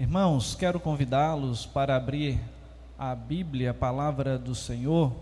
Irmãos, 0.00 0.54
quero 0.54 0.78
convidá-los 0.78 1.66
para 1.66 1.96
abrir 1.96 2.38
a 2.96 3.16
Bíblia, 3.16 3.72
a 3.72 3.74
palavra 3.74 4.38
do 4.38 4.54
Senhor, 4.54 5.12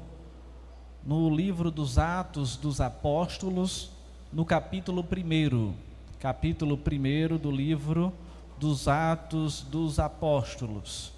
no 1.03 1.35
livro 1.35 1.71
dos 1.71 1.97
Atos 1.97 2.59
dos 2.59 2.79
Apóstolos, 2.79 3.91
no 4.31 4.45
capítulo 4.45 5.01
1. 5.01 5.73
Capítulo 6.21 6.75
1 6.79 7.39
do 7.39 7.51
livro 7.51 8.13
dos 8.59 8.87
Atos 8.87 9.63
dos 9.63 9.99
Apóstolos. 9.99 11.11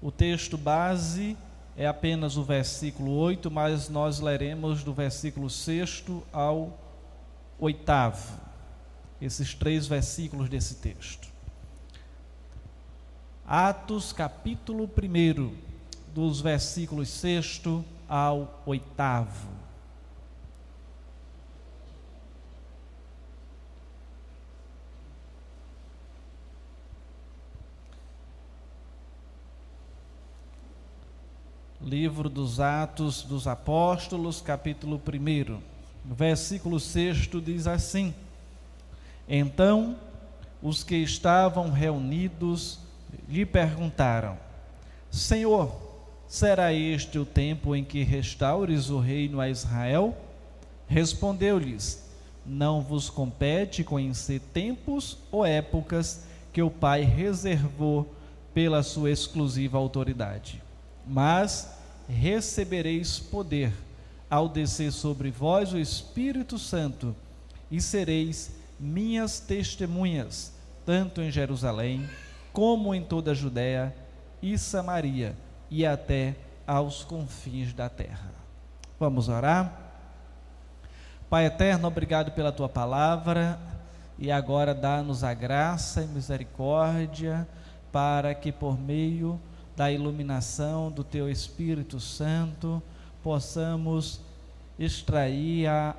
O 0.00 0.10
texto 0.10 0.56
base 0.56 1.36
é 1.76 1.86
apenas 1.86 2.38
o 2.38 2.42
versículo 2.42 3.14
8, 3.14 3.50
mas 3.50 3.90
nós 3.90 4.20
leremos 4.20 4.82
do 4.82 4.94
versículo 4.94 5.50
6 5.50 6.04
ao 6.32 6.78
8. 7.58 7.82
Esses 9.20 9.52
três 9.52 9.86
versículos 9.86 10.48
desse 10.48 10.76
texto. 10.76 11.33
Atos 13.46 14.10
capítulo 14.10 14.84
1, 14.84 15.54
dos 16.14 16.40
versículos 16.40 17.10
6 17.10 17.60
ao 18.08 18.62
8. 18.64 18.86
Livro 31.82 32.30
dos 32.30 32.60
Atos 32.60 33.24
dos 33.24 33.46
Apóstolos, 33.46 34.40
capítulo 34.40 34.96
1, 34.96 35.60
versículo 36.02 36.80
6 36.80 37.28
diz 37.44 37.66
assim: 37.66 38.14
Então 39.28 39.98
os 40.62 40.82
que 40.82 40.96
estavam 40.96 41.70
reunidos 41.70 42.83
lhe 43.28 43.44
perguntaram: 43.44 44.36
Senhor, 45.10 45.74
será 46.26 46.72
este 46.72 47.18
o 47.18 47.24
tempo 47.24 47.74
em 47.74 47.84
que 47.84 48.02
restaures 48.02 48.90
o 48.90 48.98
reino 48.98 49.40
a 49.40 49.48
Israel? 49.48 50.16
Respondeu-lhes: 50.86 52.04
Não 52.44 52.80
vos 52.80 53.08
compete 53.10 53.84
conhecer 53.84 54.40
tempos 54.52 55.18
ou 55.30 55.44
épocas 55.44 56.24
que 56.52 56.62
o 56.62 56.70
Pai 56.70 57.02
reservou 57.02 58.12
pela 58.52 58.82
sua 58.82 59.10
exclusiva 59.10 59.76
autoridade. 59.76 60.62
Mas 61.06 61.76
recebereis 62.08 63.18
poder 63.18 63.72
ao 64.30 64.48
descer 64.48 64.92
sobre 64.92 65.30
vós 65.30 65.72
o 65.72 65.78
Espírito 65.78 66.58
Santo, 66.58 67.14
e 67.70 67.80
sereis 67.80 68.52
minhas 68.78 69.40
testemunhas, 69.40 70.52
tanto 70.84 71.20
em 71.20 71.30
Jerusalém, 71.30 72.08
como 72.54 72.94
em 72.94 73.02
toda 73.02 73.32
a 73.32 73.34
Judéia 73.34 73.92
e 74.40 74.56
Samaria 74.56 75.34
e 75.68 75.84
até 75.84 76.36
aos 76.64 77.02
confins 77.02 77.74
da 77.74 77.88
terra. 77.88 78.30
Vamos 78.98 79.28
orar? 79.28 79.76
Pai 81.28 81.46
eterno, 81.46 81.88
obrigado 81.88 82.30
pela 82.30 82.52
tua 82.52 82.68
palavra 82.68 83.58
e 84.16 84.30
agora 84.30 84.72
dá-nos 84.72 85.24
a 85.24 85.34
graça 85.34 86.02
e 86.02 86.06
misericórdia 86.06 87.46
para 87.90 88.32
que 88.36 88.52
por 88.52 88.78
meio 88.78 89.40
da 89.76 89.90
iluminação 89.90 90.92
do 90.92 91.02
teu 91.02 91.28
Espírito 91.28 91.98
Santo 91.98 92.80
possamos 93.20 94.20
extrair 94.78 95.66
a 95.66 95.96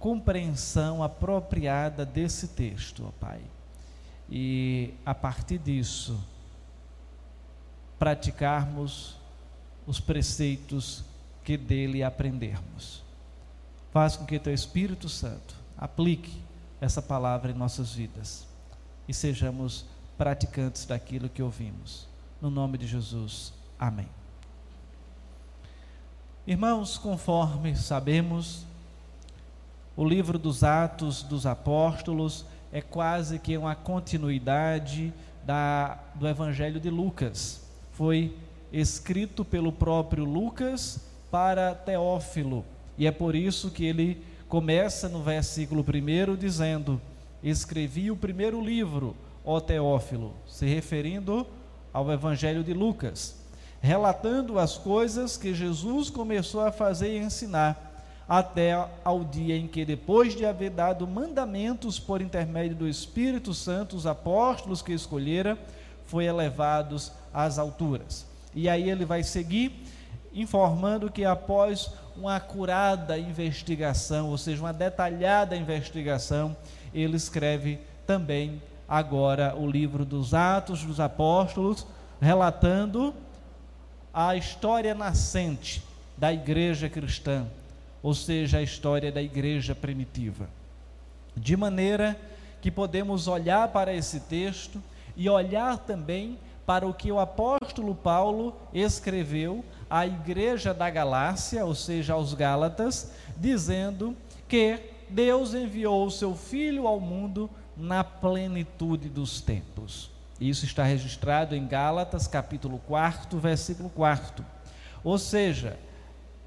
compreensão 0.00 1.00
apropriada 1.00 2.04
desse 2.04 2.48
texto, 2.48 3.06
ó 3.06 3.12
Pai 3.24 3.40
e 4.30 4.94
a 5.04 5.14
partir 5.14 5.58
disso 5.58 6.18
praticarmos 7.98 9.16
os 9.86 9.98
preceitos 10.00 11.04
que 11.44 11.56
dele 11.56 12.02
aprendermos. 12.02 13.02
Faz 13.92 14.16
com 14.16 14.24
que 14.24 14.38
teu 14.38 14.54
Espírito 14.54 15.08
Santo 15.08 15.56
aplique 15.76 16.40
essa 16.80 17.02
palavra 17.02 17.50
em 17.50 17.54
nossas 17.54 17.92
vidas 17.92 18.46
e 19.08 19.12
sejamos 19.12 19.84
praticantes 20.16 20.86
daquilo 20.86 21.28
que 21.28 21.42
ouvimos. 21.42 22.06
No 22.40 22.50
nome 22.50 22.78
de 22.78 22.86
Jesus. 22.86 23.52
Amém. 23.78 24.08
Irmãos, 26.46 26.96
conforme 26.96 27.76
sabemos, 27.76 28.64
o 29.96 30.04
livro 30.04 30.38
dos 30.38 30.62
Atos 30.62 31.22
dos 31.22 31.44
Apóstolos 31.44 32.46
é 32.72 32.80
quase 32.80 33.38
que 33.38 33.56
uma 33.56 33.74
continuidade 33.74 35.12
da, 35.44 35.98
do 36.14 36.28
Evangelho 36.28 36.78
de 36.78 36.90
Lucas. 36.90 37.60
Foi 37.92 38.36
escrito 38.72 39.44
pelo 39.44 39.72
próprio 39.72 40.24
Lucas 40.24 41.00
para 41.30 41.74
Teófilo, 41.74 42.64
e 42.96 43.06
é 43.06 43.10
por 43.10 43.34
isso 43.34 43.70
que 43.70 43.84
ele 43.84 44.22
começa 44.48 45.08
no 45.08 45.22
versículo 45.22 45.84
1 45.84 46.36
dizendo: 46.36 47.00
Escrevi 47.42 48.10
o 48.10 48.16
primeiro 48.16 48.62
livro, 48.62 49.16
ó 49.44 49.60
Teófilo, 49.60 50.34
se 50.46 50.66
referindo 50.66 51.46
ao 51.92 52.10
Evangelho 52.10 52.62
de 52.62 52.72
Lucas, 52.72 53.36
relatando 53.80 54.58
as 54.58 54.76
coisas 54.76 55.36
que 55.36 55.54
Jesus 55.54 56.10
começou 56.10 56.60
a 56.60 56.72
fazer 56.72 57.16
e 57.16 57.22
ensinar 57.22 57.89
até 58.30 58.88
ao 59.04 59.24
dia 59.24 59.56
em 59.56 59.66
que, 59.66 59.84
depois 59.84 60.36
de 60.36 60.46
haver 60.46 60.70
dado 60.70 61.04
mandamentos 61.04 61.98
por 61.98 62.22
intermédio 62.22 62.76
do 62.76 62.86
Espírito 62.86 63.52
Santo, 63.52 63.96
os 63.96 64.06
apóstolos 64.06 64.80
que 64.80 64.92
escolhera, 64.92 65.58
foi 66.06 66.26
elevados 66.26 67.10
às 67.34 67.58
alturas. 67.58 68.24
E 68.54 68.68
aí 68.68 68.88
ele 68.88 69.04
vai 69.04 69.24
seguir 69.24 69.84
informando 70.32 71.10
que 71.10 71.24
após 71.24 71.90
uma 72.16 72.36
acurada 72.36 73.18
investigação, 73.18 74.28
ou 74.28 74.38
seja, 74.38 74.62
uma 74.62 74.72
detalhada 74.72 75.56
investigação, 75.56 76.56
ele 76.94 77.16
escreve 77.16 77.80
também 78.06 78.62
agora 78.88 79.56
o 79.56 79.68
livro 79.68 80.04
dos 80.04 80.34
Atos 80.34 80.84
dos 80.84 81.00
Apóstolos, 81.00 81.84
relatando 82.20 83.12
a 84.14 84.36
história 84.36 84.94
nascente 84.94 85.82
da 86.16 86.32
igreja 86.32 86.88
cristã, 86.88 87.48
ou 88.02 88.14
seja, 88.14 88.58
a 88.58 88.62
história 88.62 89.12
da 89.12 89.22
igreja 89.22 89.74
primitiva. 89.74 90.48
De 91.36 91.56
maneira 91.56 92.18
que 92.60 92.70
podemos 92.70 93.28
olhar 93.28 93.68
para 93.68 93.92
esse 93.94 94.20
texto 94.20 94.82
e 95.16 95.28
olhar 95.28 95.78
também 95.78 96.38
para 96.66 96.86
o 96.86 96.94
que 96.94 97.10
o 97.10 97.18
apóstolo 97.18 97.94
Paulo 97.94 98.54
escreveu 98.72 99.64
à 99.88 100.06
igreja 100.06 100.72
da 100.72 100.88
Galácia, 100.88 101.64
ou 101.64 101.74
seja, 101.74 102.12
aos 102.12 102.32
Gálatas, 102.32 103.12
dizendo 103.36 104.16
que 104.46 104.78
Deus 105.08 105.54
enviou 105.54 106.06
o 106.06 106.10
seu 106.10 106.34
filho 106.34 106.86
ao 106.86 107.00
mundo 107.00 107.50
na 107.76 108.04
plenitude 108.04 109.08
dos 109.08 109.40
tempos. 109.40 110.10
Isso 110.40 110.64
está 110.64 110.84
registrado 110.84 111.54
em 111.54 111.66
Gálatas, 111.66 112.26
capítulo 112.26 112.80
4, 112.86 113.38
versículo 113.38 113.90
4. 113.90 114.44
Ou 115.02 115.18
seja, 115.18 115.76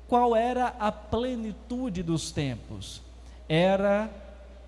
qual 0.07 0.35
era 0.35 0.67
a 0.79 0.91
plenitude 0.91 2.03
dos 2.03 2.31
tempos? 2.31 3.01
Era 3.47 4.09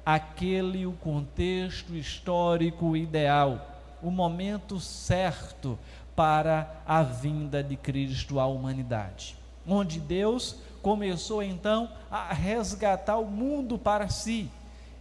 aquele 0.05 0.85
o 0.85 0.93
contexto 0.93 1.95
histórico 1.95 2.95
ideal, 2.95 3.81
o 4.01 4.11
momento 4.11 4.79
certo 4.79 5.77
para 6.15 6.81
a 6.85 7.01
vinda 7.01 7.63
de 7.63 7.75
Cristo 7.75 8.39
à 8.39 8.45
humanidade, 8.45 9.35
onde 9.67 9.99
Deus 9.99 10.57
começou 10.81 11.41
então 11.41 11.89
a 12.09 12.31
resgatar 12.31 13.17
o 13.17 13.25
mundo 13.25 13.77
para 13.77 14.07
si. 14.07 14.49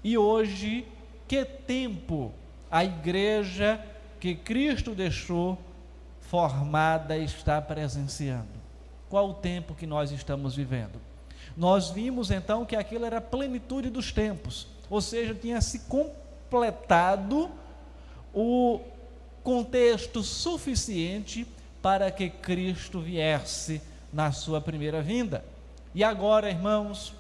E 0.02 0.16
hoje, 0.16 0.86
que 1.28 1.44
tempo 1.44 2.32
a 2.70 2.84
igreja 2.84 3.80
que 4.18 4.34
Cristo 4.34 4.94
deixou 4.94 5.58
formada 6.20 7.16
está 7.16 7.60
presenciando? 7.60 8.63
Qual 9.08 9.30
o 9.30 9.34
tempo 9.34 9.74
que 9.74 9.86
nós 9.86 10.10
estamos 10.10 10.54
vivendo. 10.56 11.00
Nós 11.56 11.90
vimos 11.90 12.30
então 12.30 12.64
que 12.64 12.74
aquilo 12.74 13.04
era 13.04 13.18
a 13.18 13.20
plenitude 13.20 13.90
dos 13.90 14.12
tempos, 14.12 14.66
ou 14.90 15.00
seja, 15.00 15.34
tinha 15.34 15.60
se 15.60 15.80
completado 15.80 17.50
o 18.32 18.80
contexto 19.42 20.22
suficiente 20.22 21.46
para 21.80 22.10
que 22.10 22.30
Cristo 22.30 23.00
viesse 23.00 23.80
na 24.12 24.32
sua 24.32 24.60
primeira 24.60 25.02
vinda. 25.02 25.44
E 25.94 26.02
agora, 26.02 26.50
irmãos, 26.50 27.14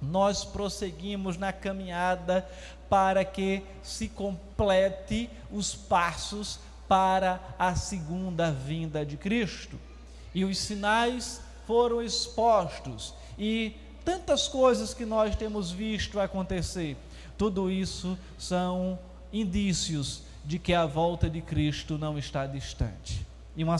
nós 0.00 0.44
prosseguimos 0.44 1.36
na 1.36 1.52
caminhada 1.52 2.48
para 2.88 3.24
que 3.24 3.62
se 3.82 4.08
complete 4.08 5.30
os 5.52 5.74
passos 5.74 6.58
para 6.88 7.38
a 7.58 7.76
segunda 7.76 8.50
vinda 8.50 9.04
de 9.04 9.16
Cristo 9.16 9.78
e 10.34 10.44
os 10.44 10.58
sinais 10.58 11.40
foram 11.66 12.02
expostos 12.02 13.14
e 13.38 13.76
tantas 14.04 14.48
coisas 14.48 14.94
que 14.94 15.04
nós 15.04 15.36
temos 15.36 15.70
visto 15.70 16.18
acontecer. 16.18 16.96
Tudo 17.36 17.70
isso 17.70 18.18
são 18.38 18.98
indícios 19.32 20.22
de 20.44 20.58
que 20.58 20.72
a 20.72 20.86
volta 20.86 21.28
de 21.28 21.42
Cristo 21.42 21.98
não 21.98 22.18
está 22.18 22.46
distante. 22.46 23.26
E 23.54 23.62
uma, 23.62 23.76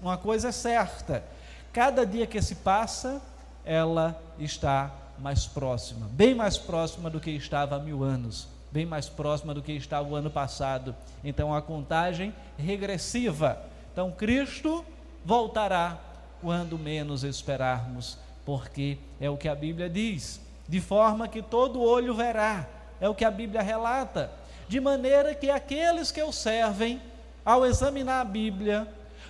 uma 0.00 0.16
coisa 0.16 0.48
é 0.48 0.52
certa: 0.52 1.24
cada 1.72 2.06
dia 2.06 2.26
que 2.26 2.40
se 2.40 2.56
passa, 2.56 3.20
ela 3.64 4.20
está 4.38 4.94
mais 5.18 5.46
próxima, 5.46 6.08
bem 6.12 6.34
mais 6.34 6.56
próxima 6.56 7.10
do 7.10 7.20
que 7.20 7.30
estava 7.30 7.76
há 7.76 7.78
mil 7.78 8.02
anos, 8.04 8.48
bem 8.70 8.86
mais 8.86 9.08
próxima 9.08 9.52
do 9.52 9.62
que 9.62 9.72
estava 9.72 10.08
o 10.08 10.14
ano 10.14 10.30
passado. 10.30 10.94
Então 11.24 11.54
a 11.54 11.60
contagem 11.60 12.34
regressiva. 12.56 13.58
Então 13.92 14.10
Cristo 14.12 14.84
voltará 15.24 15.98
quando 16.40 16.78
menos 16.78 17.22
esperarmos, 17.22 18.18
porque 18.44 18.98
é 19.20 19.30
o 19.30 19.36
que 19.36 19.48
a 19.48 19.54
Bíblia 19.54 19.88
diz, 19.88 20.40
de 20.68 20.80
forma 20.80 21.28
que 21.28 21.40
todo 21.40 21.80
olho 21.80 22.14
verá, 22.14 22.66
é 23.00 23.08
o 23.08 23.14
que 23.14 23.24
a 23.24 23.30
Bíblia 23.30 23.62
relata, 23.62 24.30
de 24.68 24.80
maneira 24.80 25.34
que 25.34 25.50
aqueles 25.50 26.10
que 26.10 26.22
o 26.22 26.32
servem, 26.32 27.00
ao 27.44 27.64
examinar 27.64 28.20
a 28.20 28.24
Bíblia, 28.24 28.88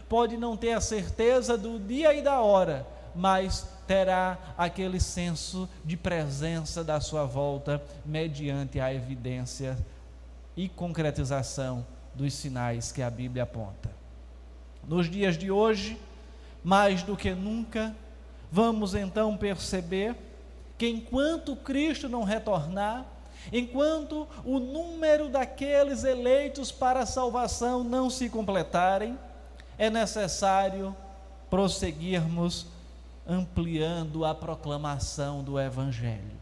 pode 0.08 0.36
não 0.36 0.56
ter 0.56 0.72
a 0.72 0.80
certeza 0.80 1.56
do 1.56 1.78
dia 1.78 2.14
e 2.14 2.22
da 2.22 2.40
hora, 2.40 2.86
mas 3.14 3.66
terá 3.86 4.38
aquele 4.56 5.00
senso 5.00 5.68
de 5.84 5.96
presença 5.96 6.84
da 6.84 7.00
sua 7.00 7.24
volta 7.24 7.82
mediante 8.04 8.80
a 8.80 8.92
evidência 8.92 9.76
e 10.56 10.68
concretização 10.68 11.84
dos 12.14 12.32
sinais 12.34 12.92
que 12.92 13.02
a 13.02 13.10
Bíblia 13.10 13.42
aponta. 13.42 14.01
Nos 14.86 15.10
dias 15.10 15.38
de 15.38 15.50
hoje, 15.50 15.98
mais 16.62 17.02
do 17.02 17.16
que 17.16 17.32
nunca, 17.32 17.94
vamos 18.50 18.94
então 18.94 19.36
perceber 19.36 20.14
que 20.76 20.88
enquanto 20.88 21.56
Cristo 21.56 22.08
não 22.08 22.24
retornar, 22.24 23.06
enquanto 23.52 24.26
o 24.44 24.58
número 24.58 25.28
daqueles 25.28 26.04
eleitos 26.04 26.70
para 26.72 27.00
a 27.00 27.06
salvação 27.06 27.82
não 27.84 28.10
se 28.10 28.28
completarem, 28.28 29.18
é 29.78 29.88
necessário 29.88 30.94
prosseguirmos 31.48 32.66
ampliando 33.26 34.24
a 34.24 34.34
proclamação 34.34 35.42
do 35.42 35.58
Evangelho. 35.58 36.40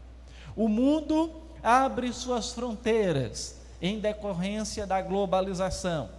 O 0.55 0.67
mundo 0.67 1.31
abre 1.63 2.11
suas 2.11 2.51
fronteiras 2.51 3.59
em 3.81 3.99
decorrência 3.99 4.85
da 4.85 5.01
globalização, 5.01 6.09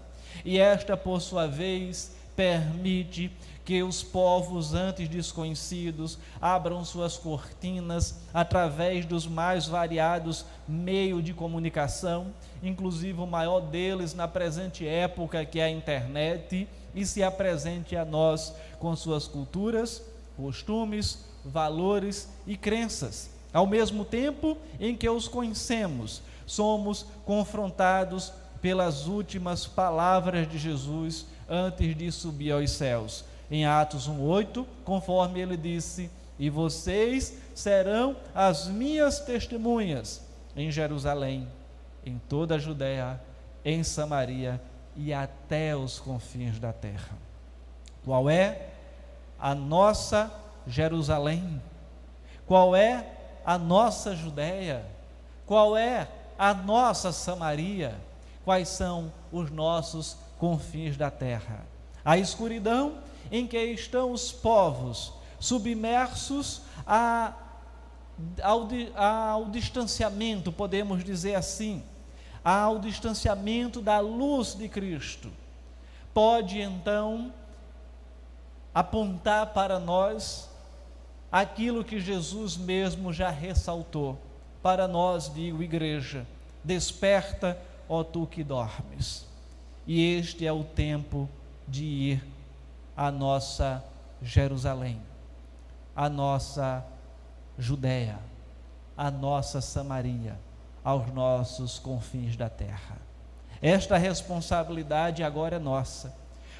e 0.44 0.58
esta, 0.58 0.96
por 0.96 1.20
sua 1.20 1.46
vez, 1.46 2.12
permite 2.34 3.30
que 3.64 3.82
os 3.82 4.02
povos 4.02 4.74
antes 4.74 5.08
desconhecidos 5.08 6.18
abram 6.40 6.84
suas 6.84 7.16
cortinas 7.16 8.20
através 8.34 9.06
dos 9.06 9.26
mais 9.26 9.66
variados 9.66 10.44
meios 10.66 11.22
de 11.22 11.32
comunicação, 11.32 12.26
inclusive 12.62 13.20
o 13.20 13.26
maior 13.26 13.60
deles 13.60 14.14
na 14.14 14.26
presente 14.26 14.86
época, 14.86 15.44
que 15.44 15.60
é 15.60 15.64
a 15.64 15.70
internet, 15.70 16.68
e 16.94 17.06
se 17.06 17.22
apresente 17.22 17.96
a 17.96 18.04
nós 18.04 18.52
com 18.78 18.94
suas 18.96 19.28
culturas, 19.28 20.02
costumes, 20.36 21.24
valores 21.44 22.28
e 22.46 22.56
crenças. 22.56 23.30
Ao 23.52 23.66
mesmo 23.66 24.04
tempo 24.04 24.56
em 24.80 24.96
que 24.96 25.08
os 25.08 25.28
conhecemos, 25.28 26.22
somos 26.46 27.06
confrontados 27.24 28.32
pelas 28.62 29.08
últimas 29.08 29.66
palavras 29.66 30.48
de 30.48 30.56
Jesus 30.56 31.26
antes 31.48 31.96
de 31.96 32.10
subir 32.12 32.52
aos 32.52 32.70
céus. 32.70 33.24
Em 33.50 33.66
Atos 33.66 34.08
1:8, 34.08 34.64
conforme 34.84 35.40
ele 35.40 35.56
disse: 35.56 36.08
"E 36.38 36.48
vocês 36.48 37.36
serão 37.54 38.16
as 38.32 38.68
minhas 38.68 39.18
testemunhas 39.18 40.22
em 40.56 40.70
Jerusalém, 40.70 41.48
em 42.06 42.18
toda 42.28 42.54
a 42.54 42.58
Judéia, 42.58 43.20
em 43.64 43.82
Samaria 43.82 44.62
e 44.96 45.12
até 45.12 45.76
os 45.76 45.98
confins 45.98 46.58
da 46.60 46.72
terra." 46.72 47.18
Qual 48.04 48.30
é 48.30 48.68
a 49.38 49.54
nossa 49.54 50.32
Jerusalém? 50.66 51.60
Qual 52.46 52.76
é 52.76 53.06
a 53.44 53.58
nossa 53.58 54.14
Judéia? 54.14 54.84
Qual 55.46 55.76
é 55.76 56.08
a 56.38 56.54
nossa 56.54 57.12
Samaria? 57.12 57.94
Quais 58.44 58.68
são 58.68 59.12
os 59.30 59.50
nossos 59.50 60.16
confins 60.38 60.96
da 60.96 61.10
terra? 61.10 61.64
A 62.04 62.18
escuridão 62.18 62.98
em 63.30 63.46
que 63.46 63.58
estão 63.64 64.12
os 64.12 64.32
povos 64.32 65.12
submersos 65.38 66.62
a, 66.86 67.34
ao, 68.42 68.68
ao 68.96 69.44
distanciamento, 69.46 70.52
podemos 70.52 71.02
dizer 71.02 71.34
assim, 71.34 71.82
ao 72.44 72.78
distanciamento 72.78 73.80
da 73.80 74.00
luz 74.00 74.54
de 74.54 74.68
Cristo. 74.68 75.30
Pode 76.12 76.60
então 76.60 77.32
apontar 78.74 79.46
para 79.48 79.78
nós 79.78 80.50
aquilo 81.30 81.84
que 81.84 82.00
Jesus 82.00 82.56
mesmo 82.56 83.12
já 83.12 83.30
ressaltou. 83.30 84.18
Para 84.62 84.86
nós, 84.86 85.32
digo, 85.32 85.62
igreja, 85.62 86.26
desperta, 86.62 87.58
ó 87.92 88.02
tu 88.02 88.26
que 88.26 88.42
dormes. 88.42 89.26
E 89.86 90.16
este 90.16 90.46
é 90.46 90.52
o 90.52 90.64
tempo 90.64 91.28
de 91.68 91.84
ir 91.84 92.24
à 92.96 93.10
nossa 93.10 93.84
Jerusalém, 94.22 94.98
à 95.94 96.08
nossa 96.08 96.82
Judéia, 97.58 98.18
à 98.96 99.10
nossa 99.10 99.60
Samaria, 99.60 100.38
aos 100.82 101.12
nossos 101.12 101.78
confins 101.78 102.34
da 102.34 102.48
terra. 102.48 102.96
Esta 103.60 103.98
responsabilidade 103.98 105.22
agora 105.22 105.56
é 105.56 105.58
nossa. 105.58 106.14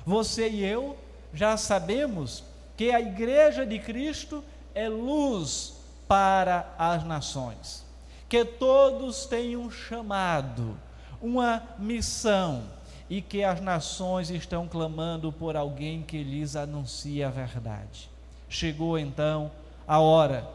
Você 0.05 0.51
e 0.51 0.63
eu 0.63 0.99
já 1.33 1.57
sabemos 1.57 2.45
que 2.77 2.91
a 2.91 3.01
igreja 3.01 3.65
de 3.65 3.79
Cristo 3.79 4.45
é 4.75 4.87
luz 4.87 5.77
para 6.07 6.75
as 6.79 7.05
nações, 7.05 7.87
que 8.29 8.45
todos 8.45 9.25
têm 9.25 9.57
um 9.57 9.71
chamado, 9.71 10.77
uma 11.23 11.63
missão 11.79 12.65
e 13.09 13.23
que 13.23 13.45
as 13.45 13.61
nações 13.61 14.31
estão 14.31 14.67
clamando 14.67 15.33
por 15.33 15.57
alguém 15.57 16.03
que 16.03 16.23
lhes 16.23 16.57
anuncie 16.57 17.23
a 17.23 17.31
verdade. 17.31 18.11
Chegou 18.49 18.99
então 18.99 19.51
a 19.87 19.99
hora 20.01 20.47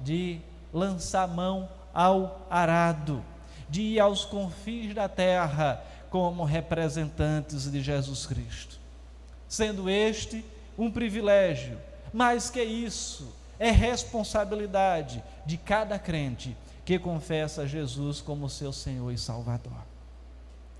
de 0.00 0.40
lançar 0.72 1.28
mão 1.28 1.68
ao 1.92 2.46
arado, 2.48 3.22
de 3.68 3.82
ir 3.82 4.00
aos 4.00 4.24
confins 4.24 4.94
da 4.94 5.08
terra 5.08 5.82
como 6.08 6.44
representantes 6.44 7.70
de 7.70 7.82
Jesus 7.82 8.26
Cristo 8.26 8.82
sendo 9.52 9.90
este 9.90 10.42
um 10.78 10.90
privilégio. 10.90 11.78
Mais 12.10 12.48
que 12.48 12.62
isso, 12.62 13.36
é 13.58 13.70
responsabilidade 13.70 15.22
de 15.44 15.58
cada 15.58 15.98
crente 15.98 16.56
que 16.86 16.98
confessa 16.98 17.66
Jesus 17.66 18.22
como 18.22 18.48
seu 18.48 18.72
Senhor 18.72 19.10
e 19.12 19.18
Salvador. 19.18 19.91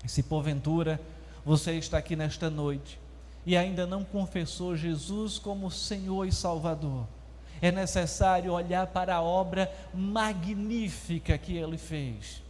Se 0.05 0.23
porventura 0.23 0.99
você 1.45 1.73
está 1.73 1.97
aqui 1.97 2.15
nesta 2.15 2.49
noite 2.49 2.99
e 3.45 3.57
ainda 3.57 3.85
não 3.85 4.03
confessou 4.03 4.75
Jesus 4.75 5.37
como 5.37 5.69
Senhor 5.69 6.25
e 6.25 6.31
Salvador, 6.31 7.05
é 7.61 7.71
necessário 7.71 8.53
olhar 8.53 8.87
para 8.87 9.15
a 9.15 9.21
obra 9.21 9.71
magnífica 9.93 11.37
que 11.37 11.55
ele 11.55 11.77
fez, 11.77 12.41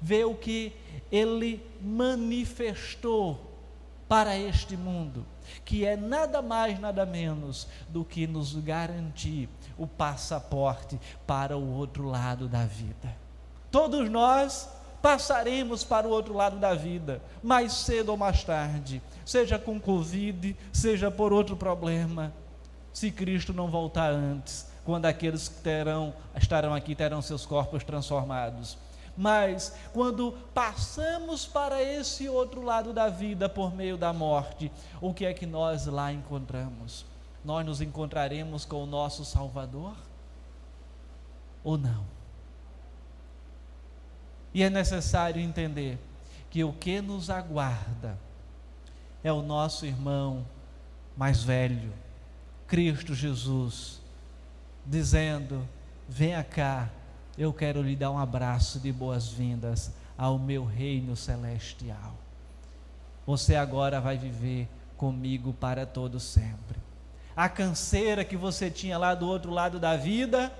ver 0.00 0.24
o 0.24 0.34
que 0.34 0.72
ele 1.10 1.62
manifestou 1.80 3.46
para 4.08 4.36
este 4.36 4.76
mundo 4.76 5.24
que 5.64 5.84
é 5.84 5.96
nada 5.96 6.40
mais, 6.42 6.78
nada 6.78 7.04
menos 7.04 7.66
do 7.88 8.04
que 8.04 8.26
nos 8.26 8.54
garantir 8.54 9.48
o 9.76 9.86
passaporte 9.86 10.98
para 11.26 11.56
o 11.56 11.74
outro 11.74 12.06
lado 12.06 12.48
da 12.48 12.64
vida. 12.64 13.16
Todos 13.70 14.08
nós 14.10 14.68
passaremos 15.00 15.84
para 15.84 16.06
o 16.06 16.10
outro 16.10 16.34
lado 16.34 16.58
da 16.58 16.74
vida, 16.74 17.22
mais 17.42 17.72
cedo 17.72 18.10
ou 18.10 18.16
mais 18.16 18.42
tarde, 18.44 19.02
seja 19.24 19.58
com 19.58 19.80
Covid, 19.80 20.56
seja 20.72 21.10
por 21.10 21.32
outro 21.32 21.56
problema, 21.56 22.32
se 22.92 23.10
Cristo 23.10 23.52
não 23.52 23.68
voltar 23.68 24.10
antes, 24.10 24.66
quando 24.84 25.06
aqueles 25.06 25.48
que 25.48 25.60
terão, 25.60 26.14
estarão 26.34 26.74
aqui 26.74 26.94
terão 26.94 27.22
seus 27.22 27.46
corpos 27.46 27.84
transformados. 27.84 28.78
Mas 29.16 29.74
quando 29.92 30.32
passamos 30.54 31.44
para 31.44 31.82
esse 31.82 32.28
outro 32.28 32.62
lado 32.62 32.92
da 32.92 33.08
vida 33.08 33.48
por 33.48 33.74
meio 33.74 33.96
da 33.96 34.12
morte, 34.12 34.70
o 35.00 35.12
que 35.12 35.26
é 35.26 35.34
que 35.34 35.44
nós 35.44 35.86
lá 35.86 36.12
encontramos? 36.12 37.04
Nós 37.44 37.66
nos 37.66 37.80
encontraremos 37.80 38.64
com 38.64 38.82
o 38.82 38.86
nosso 38.86 39.24
Salvador? 39.24 39.94
Ou 41.64 41.76
não? 41.76 42.17
E 44.52 44.62
é 44.62 44.70
necessário 44.70 45.40
entender 45.40 45.98
que 46.50 46.64
o 46.64 46.72
que 46.72 47.00
nos 47.00 47.30
aguarda 47.30 48.18
é 49.22 49.32
o 49.32 49.42
nosso 49.42 49.84
irmão 49.84 50.46
mais 51.16 51.42
velho, 51.42 51.92
Cristo 52.66 53.14
Jesus, 53.14 54.00
dizendo: 54.86 55.68
venha 56.08 56.42
cá, 56.42 56.88
eu 57.36 57.52
quero 57.52 57.82
lhe 57.82 57.96
dar 57.96 58.10
um 58.10 58.18
abraço 58.18 58.78
de 58.80 58.92
boas-vindas 58.92 59.92
ao 60.16 60.38
meu 60.38 60.64
reino 60.64 61.14
celestial. 61.14 62.14
você 63.26 63.54
agora 63.54 64.00
vai 64.00 64.16
viver 64.16 64.68
comigo 64.96 65.52
para 65.52 65.84
todo 65.84 66.18
sempre. 66.18 66.78
A 67.36 67.48
canseira 67.48 68.24
que 68.24 68.36
você 68.36 68.70
tinha 68.70 68.98
lá 68.98 69.14
do 69.14 69.28
outro 69.28 69.52
lado 69.52 69.78
da 69.78 69.96
vida, 69.96 70.52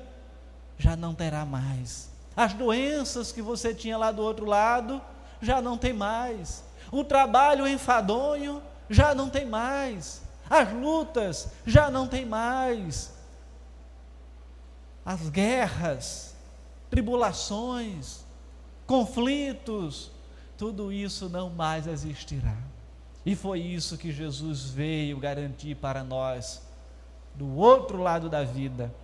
já 0.79 0.95
não 0.95 1.15
terá 1.15 1.45
mais. 1.45 2.11
As 2.39 2.55
doenças 2.55 3.33
que 3.33 3.43
você 3.43 3.75
tinha 3.75 3.99
lá 3.99 4.13
do 4.13 4.23
outro 4.23 4.47
lado, 4.47 5.03
já 5.43 5.61
não 5.61 5.77
tem 5.77 5.93
mais. 5.93 6.63
O 6.93 7.03
trabalho 7.03 7.67
enfadonho, 7.67 8.63
já 8.89 9.13
não 9.13 9.29
tem 9.29 9.45
mais. 9.45 10.23
As 10.49 10.73
lutas, 10.73 11.49
já 11.67 11.91
não 11.91 12.07
tem 12.07 12.25
mais. 12.25 13.13
As 15.05 15.29
guerras, 15.29 16.37
tribulações, 16.89 18.21
conflitos, 18.87 20.13
tudo 20.57 20.93
isso 20.93 21.29
não 21.29 21.51
mais 21.51 21.89
existirá. 21.89 22.57
E 23.27 23.35
foi 23.35 23.59
isso 23.59 23.99
que 23.99 24.13
Jesus 24.13 24.71
veio 24.71 25.19
garantir 25.19 25.75
para 25.75 26.05
nós, 26.05 26.63
do 27.35 27.57
outro 27.57 28.01
lado 28.01 28.29
da 28.29 28.45
vida. 28.45 28.95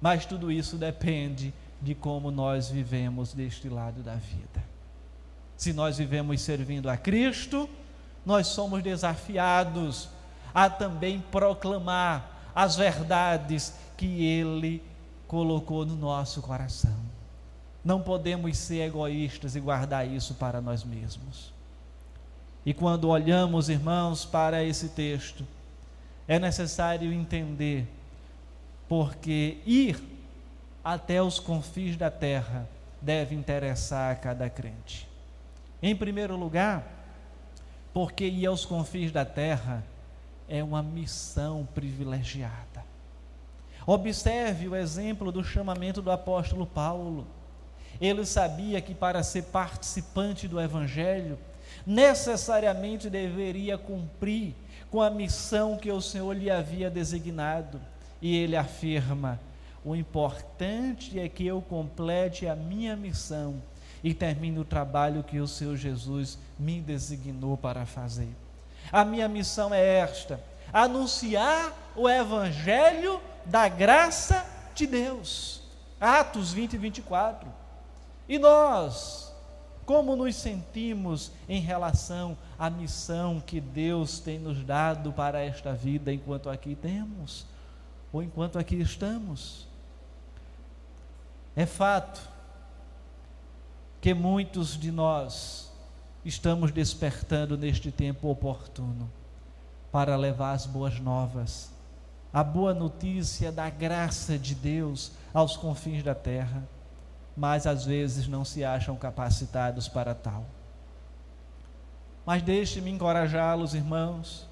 Mas 0.00 0.26
tudo 0.26 0.50
isso 0.50 0.76
depende 0.76 1.54
de 1.80 1.94
como 1.94 2.30
nós 2.30 2.68
vivemos 2.68 3.32
deste 3.32 3.68
lado 3.68 4.02
da 4.02 4.14
vida. 4.14 4.64
Se 5.56 5.72
nós 5.72 5.98
vivemos 5.98 6.40
servindo 6.40 6.88
a 6.88 6.96
Cristo, 6.96 7.68
nós 8.24 8.48
somos 8.48 8.82
desafiados 8.82 10.08
a 10.54 10.68
também 10.68 11.20
proclamar 11.30 12.50
as 12.54 12.76
verdades 12.76 13.74
que 13.96 14.24
Ele 14.24 14.82
colocou 15.26 15.84
no 15.84 15.96
nosso 15.96 16.40
coração. 16.42 16.96
Não 17.84 18.00
podemos 18.00 18.56
ser 18.58 18.80
egoístas 18.80 19.54
e 19.54 19.60
guardar 19.60 20.06
isso 20.06 20.34
para 20.34 20.60
nós 20.60 20.82
mesmos. 20.82 21.52
E 22.64 22.74
quando 22.74 23.08
olhamos, 23.08 23.68
irmãos, 23.68 24.24
para 24.24 24.64
esse 24.64 24.88
texto, 24.88 25.46
é 26.26 26.38
necessário 26.38 27.12
entender 27.12 27.86
porque 28.88 29.58
ir 29.64 30.15
até 30.86 31.20
os 31.20 31.40
confins 31.40 31.96
da 31.96 32.12
terra 32.12 32.64
deve 33.02 33.34
interessar 33.34 34.12
a 34.12 34.14
cada 34.14 34.48
crente. 34.48 35.08
Em 35.82 35.96
primeiro 35.96 36.36
lugar, 36.36 36.86
porque 37.92 38.24
ir 38.24 38.46
aos 38.46 38.64
confins 38.64 39.10
da 39.10 39.24
terra 39.24 39.82
é 40.48 40.62
uma 40.62 40.84
missão 40.84 41.66
privilegiada. 41.74 42.84
Observe 43.84 44.68
o 44.68 44.76
exemplo 44.76 45.32
do 45.32 45.42
chamamento 45.42 46.00
do 46.00 46.12
apóstolo 46.12 46.64
Paulo. 46.64 47.26
Ele 48.00 48.24
sabia 48.24 48.80
que 48.80 48.94
para 48.94 49.24
ser 49.24 49.42
participante 49.42 50.46
do 50.46 50.60
Evangelho, 50.60 51.36
necessariamente 51.84 53.10
deveria 53.10 53.76
cumprir 53.76 54.54
com 54.88 55.02
a 55.02 55.10
missão 55.10 55.76
que 55.76 55.90
o 55.90 56.00
Senhor 56.00 56.32
lhe 56.32 56.48
havia 56.48 56.88
designado. 56.88 57.80
E 58.22 58.36
ele 58.36 58.56
afirma: 58.56 59.40
o 59.86 59.94
importante 59.94 61.16
é 61.16 61.28
que 61.28 61.46
eu 61.46 61.62
complete 61.62 62.48
a 62.48 62.56
minha 62.56 62.96
missão 62.96 63.62
e 64.02 64.12
termine 64.12 64.58
o 64.58 64.64
trabalho 64.64 65.22
que 65.22 65.38
o 65.38 65.46
Senhor 65.46 65.76
Jesus 65.76 66.36
me 66.58 66.80
designou 66.80 67.56
para 67.56 67.86
fazer. 67.86 68.34
A 68.90 69.04
minha 69.04 69.28
missão 69.28 69.72
é 69.72 69.80
esta: 70.00 70.40
anunciar 70.72 71.72
o 71.94 72.08
Evangelho 72.08 73.20
da 73.44 73.68
graça 73.68 74.44
de 74.74 74.88
Deus. 74.88 75.62
Atos 76.00 76.52
20 76.52 76.72
e 76.72 76.78
24. 76.78 77.48
E 78.28 78.40
nós, 78.40 79.32
como 79.84 80.16
nos 80.16 80.34
sentimos 80.34 81.30
em 81.48 81.60
relação 81.60 82.36
à 82.58 82.68
missão 82.68 83.40
que 83.40 83.60
Deus 83.60 84.18
tem 84.18 84.36
nos 84.36 84.64
dado 84.64 85.12
para 85.12 85.44
esta 85.44 85.72
vida 85.74 86.12
enquanto 86.12 86.50
aqui 86.50 86.74
temos, 86.74 87.46
ou 88.12 88.20
enquanto 88.20 88.58
aqui 88.58 88.74
estamos? 88.74 89.65
É 91.56 91.66
fato 91.66 92.20
que 94.00 94.14
muitos 94.14 94.78
de 94.78 94.92
nós 94.92 95.72
estamos 96.24 96.70
despertando 96.70 97.58
neste 97.58 97.90
tempo 97.90 98.28
oportuno 98.28 99.10
para 99.90 100.14
levar 100.14 100.52
as 100.52 100.66
boas 100.66 101.00
novas, 101.00 101.72
a 102.32 102.44
boa 102.44 102.72
notícia 102.72 103.50
da 103.50 103.68
graça 103.68 104.38
de 104.38 104.54
Deus 104.54 105.10
aos 105.32 105.56
confins 105.56 106.04
da 106.04 106.14
terra 106.14 106.62
mas 107.36 107.66
às 107.66 107.84
vezes 107.84 108.26
não 108.26 108.44
se 108.44 108.64
acham 108.64 108.96
capacitados 108.96 109.88
para 109.88 110.14
tal. 110.14 110.46
Mas 112.24 112.42
deixe-me 112.42 112.90
encorajá-los, 112.90 113.74
irmãos. 113.74 114.48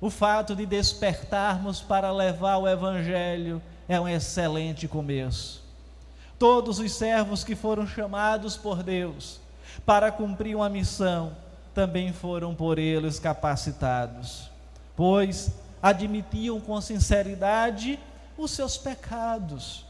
O 0.00 0.08
fato 0.08 0.56
de 0.56 0.64
despertarmos 0.64 1.82
para 1.82 2.10
levar 2.10 2.56
o 2.56 2.66
Evangelho 2.66 3.60
é 3.88 4.00
um 4.00 4.08
excelente 4.08 4.88
começo. 4.88 5.62
Todos 6.38 6.78
os 6.78 6.92
servos 6.92 7.44
que 7.44 7.54
foram 7.54 7.86
chamados 7.86 8.56
por 8.56 8.82
Deus 8.82 9.40
para 9.84 10.10
cumprir 10.10 10.56
uma 10.56 10.68
missão 10.68 11.36
também 11.74 12.12
foram 12.12 12.54
por 12.54 12.78
eles 12.78 13.18
capacitados, 13.18 14.50
pois 14.96 15.50
admitiam 15.82 16.60
com 16.60 16.80
sinceridade 16.80 17.98
os 18.36 18.50
seus 18.50 18.76
pecados 18.76 19.84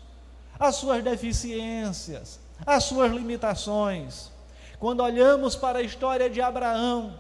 as 0.59 0.77
suas 0.77 1.03
deficiências, 1.03 2.39
as 2.65 2.85
suas 2.85 3.13
limitações. 3.13 4.31
Quando 4.79 5.03
olhamos 5.03 5.57
para 5.57 5.79
a 5.79 5.83
história 5.83 6.29
de 6.29 6.41
Abraão, 6.41 7.19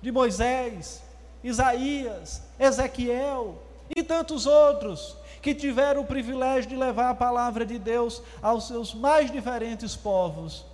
de 0.00 0.10
Moisés, 0.10 1.02
Isaías, 1.42 2.42
Ezequiel 2.58 3.62
e 3.94 4.02
tantos 4.02 4.46
outros 4.46 5.16
que 5.42 5.54
tiveram 5.54 6.02
o 6.02 6.06
privilégio 6.06 6.70
de 6.70 6.76
levar 6.76 7.10
a 7.10 7.14
palavra 7.14 7.66
de 7.66 7.78
Deus 7.78 8.22
aos 8.40 8.68
seus 8.68 8.94
mais 8.94 9.30
diferentes 9.30 9.96
povos, 9.96 10.64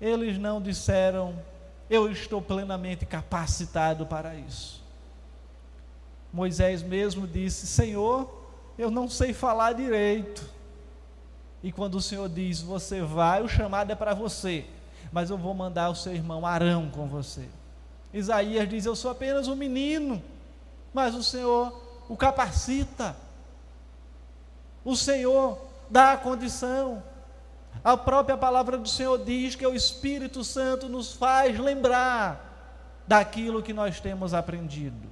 eles 0.00 0.36
não 0.36 0.60
disseram, 0.60 1.34
eu 1.88 2.10
estou 2.10 2.42
plenamente 2.42 3.06
capacitado 3.06 4.04
para 4.04 4.34
isso. 4.34 4.84
Moisés 6.32 6.82
mesmo 6.82 7.26
disse: 7.26 7.66
Senhor, 7.66 8.28
eu 8.76 8.90
não 8.90 9.08
sei 9.08 9.32
falar 9.32 9.72
direito, 9.72 10.44
e 11.62 11.70
quando 11.70 11.94
o 11.94 12.02
Senhor 12.02 12.28
diz, 12.28 12.60
você 12.60 13.00
vai, 13.00 13.42
o 13.42 13.48
chamado 13.48 13.90
é 13.92 13.94
para 13.94 14.12
você, 14.12 14.66
mas 15.12 15.30
eu 15.30 15.38
vou 15.38 15.54
mandar 15.54 15.88
o 15.88 15.94
seu 15.94 16.12
irmão 16.12 16.44
Arão 16.44 16.90
com 16.90 17.06
você. 17.06 17.48
Isaías 18.12 18.68
diz: 18.68 18.84
Eu 18.84 18.96
sou 18.96 19.10
apenas 19.10 19.46
um 19.46 19.54
menino, 19.54 20.20
mas 20.92 21.14
o 21.14 21.22
Senhor 21.22 21.86
o 22.08 22.16
capacita, 22.16 23.16
o 24.86 24.94
Senhor 24.94 25.58
dá 25.90 26.12
a 26.12 26.16
condição. 26.16 27.02
A 27.82 27.96
própria 27.96 28.36
palavra 28.36 28.78
do 28.78 28.88
Senhor 28.88 29.18
diz 29.18 29.56
que 29.56 29.66
o 29.66 29.74
Espírito 29.74 30.44
Santo 30.44 30.88
nos 30.88 31.12
faz 31.12 31.58
lembrar 31.58 33.02
daquilo 33.04 33.64
que 33.64 33.72
nós 33.72 33.98
temos 33.98 34.32
aprendido. 34.32 35.08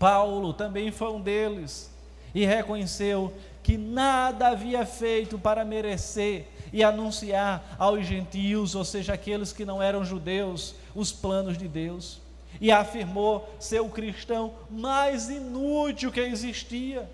Paulo 0.00 0.52
também 0.52 0.90
foi 0.90 1.12
um 1.12 1.20
deles 1.20 1.94
e 2.34 2.44
reconheceu 2.44 3.32
que 3.62 3.78
nada 3.78 4.48
havia 4.48 4.84
feito 4.84 5.38
para 5.38 5.64
merecer 5.64 6.48
e 6.72 6.82
anunciar 6.82 7.76
aos 7.78 8.04
gentios, 8.04 8.74
ou 8.74 8.84
seja, 8.84 9.14
aqueles 9.14 9.52
que 9.52 9.64
não 9.64 9.80
eram 9.80 10.04
judeus, 10.04 10.74
os 10.92 11.12
planos 11.12 11.56
de 11.56 11.68
Deus. 11.68 12.20
E 12.60 12.72
afirmou 12.72 13.48
ser 13.60 13.80
o 13.80 13.88
cristão 13.88 14.54
mais 14.68 15.30
inútil 15.30 16.10
que 16.10 16.20
existia. 16.20 17.08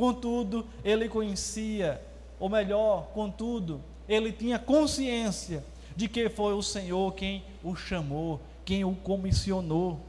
Contudo, 0.00 0.66
ele 0.82 1.10
conhecia, 1.10 2.00
ou 2.38 2.48
melhor, 2.48 3.08
contudo, 3.12 3.82
ele 4.08 4.32
tinha 4.32 4.58
consciência 4.58 5.62
de 5.94 6.08
que 6.08 6.30
foi 6.30 6.54
o 6.54 6.62
Senhor 6.62 7.12
quem 7.12 7.44
o 7.62 7.76
chamou, 7.76 8.40
quem 8.64 8.82
o 8.82 8.94
comissionou. 8.94 10.00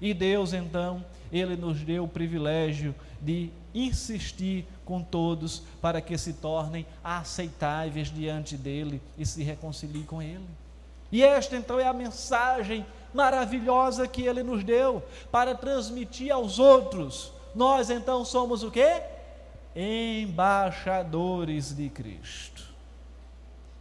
E 0.00 0.14
Deus, 0.14 0.52
então, 0.52 1.04
ele 1.32 1.56
nos 1.56 1.82
deu 1.82 2.04
o 2.04 2.08
privilégio 2.08 2.94
de 3.20 3.50
insistir 3.74 4.66
com 4.84 5.02
todos 5.02 5.64
para 5.82 6.00
que 6.00 6.16
se 6.16 6.34
tornem 6.34 6.86
aceitáveis 7.02 8.08
diante 8.08 8.56
dele 8.56 9.02
e 9.18 9.26
se 9.26 9.42
reconciliem 9.42 10.04
com 10.04 10.22
ele. 10.22 10.46
E 11.10 11.24
esta 11.24 11.56
então 11.56 11.80
é 11.80 11.88
a 11.88 11.92
mensagem 11.92 12.86
maravilhosa 13.12 14.06
que 14.06 14.22
ele 14.22 14.44
nos 14.44 14.62
deu 14.62 15.02
para 15.32 15.56
transmitir 15.56 16.32
aos 16.32 16.60
outros. 16.60 17.32
Nós 17.52 17.90
então 17.90 18.24
somos 18.24 18.62
o 18.62 18.70
quê? 18.70 19.02
Embaixadores 19.74 21.74
de 21.74 21.88
Cristo. 21.88 22.68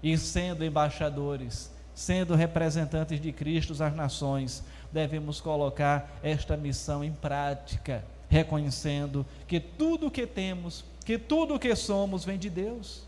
E 0.01 0.17
sendo 0.17 0.63
embaixadores, 0.63 1.71
sendo 1.93 2.35
representantes 2.35 3.19
de 3.19 3.31
Cristo 3.31 3.73
às 3.83 3.93
nações, 3.93 4.63
devemos 4.91 5.41
colocar 5.41 6.09
esta 6.23 6.55
missão 6.55 7.03
em 7.03 7.11
prática 7.11 8.03
reconhecendo 8.29 9.25
que 9.47 9.59
tudo 9.59 10.07
o 10.07 10.11
que 10.11 10.27
temos, 10.27 10.85
que 11.03 11.17
tudo 11.17 11.55
o 11.55 11.59
que 11.59 11.75
somos 11.75 12.23
vem 12.23 12.37
de 12.37 12.49
Deus. 12.49 13.03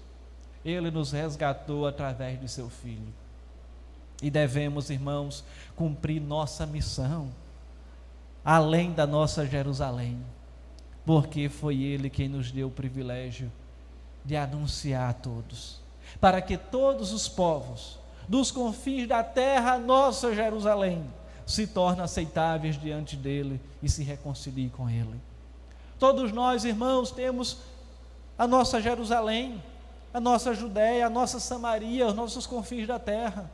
Ele 0.66 0.92
nos 0.92 1.12
resgatou 1.12 1.88
através 1.88 2.40
de 2.40 2.50
seu 2.50 2.70
Filho. 2.70 3.14
E 4.22 4.30
devemos, 4.30 4.90
irmãos, 4.90 5.44
cumprir 5.76 6.20
nossa 6.20 6.66
missão, 6.66 7.30
além 8.44 8.92
da 8.92 9.08
nossa 9.08 9.46
Jerusalém, 9.46 10.20
porque 11.06 11.50
foi 11.50 11.82
Ele 11.82 12.10
quem 12.10 12.28
nos 12.28 12.52
deu 12.52 12.68
o 12.68 12.72
privilégio 12.72 13.52
de 14.24 14.36
anunciar 14.36 15.10
a 15.10 15.14
todos, 15.14 15.80
para 16.20 16.42
que 16.42 16.58
todos 16.58 17.12
os 17.12 17.28
povos, 17.28 18.00
dos 18.28 18.52
confins 18.52 19.08
da 19.08 19.24
terra, 19.24 19.78
nossa 19.78 20.34
Jerusalém, 20.34 21.04
se 21.46 21.68
tornem 21.68 22.04
aceitáveis 22.04 22.80
diante 22.80 23.16
dele 23.16 23.60
e 23.82 23.90
se 23.90 24.04
reconciliem 24.04 24.70
com 24.70 24.90
ele. 24.90 25.20
Todos 26.00 26.32
nós, 26.32 26.64
irmãos, 26.64 27.12
temos 27.12 27.60
a 28.38 28.48
nossa 28.48 28.82
Jerusalém, 28.82 29.62
a 30.14 30.20
nossa 30.20 30.54
Judéia, 30.54 31.08
a 31.08 31.10
nossa 31.10 31.40
Samaria, 31.40 32.08
os 32.08 32.14
nossos 32.14 32.46
confins 32.48 32.88
da 32.88 33.00
terra. 33.00 33.52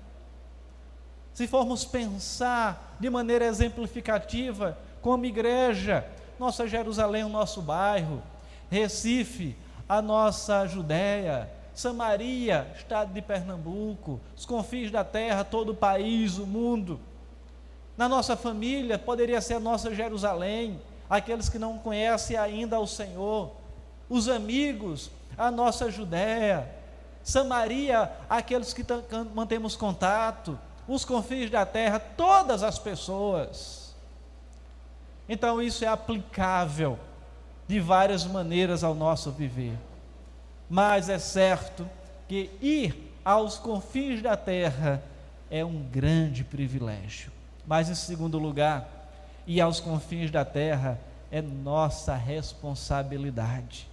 Se 1.34 1.48
formos 1.48 1.86
pensar 1.86 2.96
de 3.00 3.10
maneira 3.10 3.46
exemplificativa, 3.46 4.77
como 5.01 5.25
igreja, 5.25 6.08
nossa 6.39 6.67
Jerusalém, 6.67 7.24
o 7.24 7.29
nosso 7.29 7.62
bairro, 7.62 8.22
Recife, 8.70 9.56
a 9.88 10.01
nossa 10.01 10.65
Judéia, 10.67 11.50
Samaria, 11.74 12.67
estado 12.75 13.13
de 13.13 13.22
Pernambuco, 13.22 14.20
os 14.36 14.46
confins 14.46 14.91
da 14.91 15.03
terra, 15.03 15.44
todo 15.44 15.74
o 15.74 15.75
país, 15.75 16.38
o 16.38 16.46
mundo. 16.46 17.00
Na 17.96 18.10
nossa 18.10 18.36
família, 18.36 18.98
poderia 18.98 19.39
ser 19.41 19.56
a 19.56 19.60
nossa 19.60 19.94
Jerusalém, 19.94 20.82
aqueles 21.10 21.50
que 21.50 21.60
não 21.60 21.77
conhecem 21.77 22.36
ainda 22.36 22.79
o 22.79 22.88
Senhor, 22.88 23.51
os 24.10 24.27
amigos, 24.27 25.12
a 25.38 25.51
nossa 25.51 25.89
Judéia, 25.89 26.67
Samaria, 27.24 28.12
aqueles 28.29 28.74
que 28.74 28.86
mantemos 29.34 29.75
contato, 29.75 30.58
os 30.88 31.03
confins 31.03 31.50
da 31.50 31.65
terra, 31.65 32.00
todas 32.00 32.63
as 32.63 32.79
pessoas. 32.79 33.87
Então 35.28 35.62
isso 35.62 35.84
é 35.84 35.88
aplicável 35.88 36.98
de 37.68 37.80
várias 37.80 38.26
maneiras 38.26 38.84
ao 38.84 38.96
nosso 38.96 39.32
viver. 39.32 39.78
Mas 40.70 41.10
é 41.10 41.20
certo 41.20 41.90
que 42.28 42.50
ir 42.62 43.14
aos 43.24 43.58
confins 43.58 44.22
da 44.22 44.38
terra 44.38 45.04
é 45.50 45.64
um 45.64 45.82
grande 45.82 46.44
privilégio. 46.44 47.32
Mas, 47.66 47.90
em 47.90 47.96
segundo 47.96 48.38
lugar, 48.38 48.88
ir 49.46 49.60
aos 49.60 49.80
confins 49.80 50.32
da 50.32 50.46
terra 50.46 51.00
é 51.30 51.42
nossa 51.42 52.16
responsabilidade. 52.16 53.88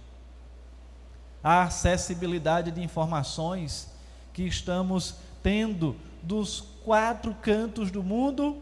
A 1.43 1.63
acessibilidade 1.63 2.71
de 2.71 2.81
informações 2.81 3.89
que 4.33 4.43
estamos 4.43 5.15
tendo 5.43 5.95
dos 6.23 6.61
quatro 6.83 7.35
cantos 7.35 7.91
do 7.91 8.01
mundo 8.01 8.61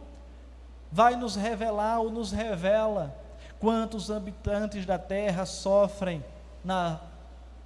vai 0.93 1.15
nos 1.15 1.35
revelar 1.35 2.00
ou 2.01 2.12
nos 2.12 2.31
revela 2.31 3.15
quantos 3.59 4.12
habitantes 4.12 4.85
da 4.85 5.00
terra 5.00 5.43
sofrem 5.43 6.23
na 6.63 7.00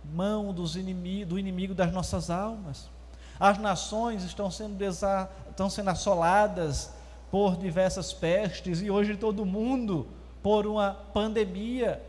mão 0.02 0.54
dos 0.54 0.76
do 0.76 1.38
inimigo 1.38 1.74
das 1.74 1.92
nossas 1.92 2.30
almas. 2.30 2.90
As 3.38 3.58
nações 3.58 4.24
estão 4.24 4.50
sendo, 4.50 4.76
desa, 4.76 5.30
estão 5.50 5.70
sendo 5.70 5.90
assoladas 5.90 6.94
por 7.30 7.58
diversas 7.58 8.14
pestes 8.14 8.82
e 8.82 8.90
hoje 8.90 9.18
todo 9.18 9.46
mundo 9.46 10.08
por 10.42 10.66
uma 10.66 10.94
pandemia, 11.14 12.02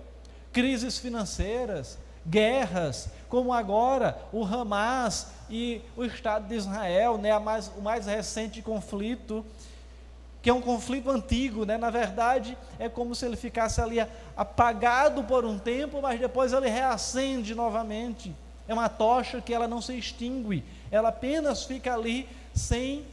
crises 0.52 0.98
financeiras, 0.98 1.98
guerras, 2.25 3.10
como 3.28 3.52
agora 3.52 4.16
o 4.32 4.44
Hamas 4.44 5.32
e 5.50 5.82
o 5.96 6.04
Estado 6.04 6.46
de 6.46 6.54
Israel, 6.54 7.18
né, 7.18 7.37
mais, 7.40 7.72
o 7.76 7.82
mais 7.82 8.06
recente 8.06 8.62
conflito 8.62 9.44
que 10.40 10.49
é 10.49 10.54
um 10.54 10.61
conflito 10.61 11.11
antigo, 11.11 11.64
né? 11.64 11.76
na 11.76 11.90
verdade 11.90 12.57
é 12.78 12.89
como 12.89 13.15
se 13.15 13.26
ele 13.26 13.36
ficasse 13.36 13.80
ali 13.80 13.99
apagado 14.36 15.25
por 15.25 15.45
um 15.45 15.58
tempo, 15.58 16.00
mas 16.00 16.21
depois 16.21 16.52
ele 16.52 16.69
reacende 16.69 17.54
novamente. 17.54 18.34
É 18.67 18.75
uma 18.75 18.89
tocha 18.89 19.41
que 19.41 19.52
ela 19.52 19.67
não 19.67 19.80
se 19.80 19.97
extingue, 19.97 20.65
ela 20.91 21.08
apenas 21.08 21.65
fica 21.65 21.95
ali 21.95 22.28
sem, 22.54 23.04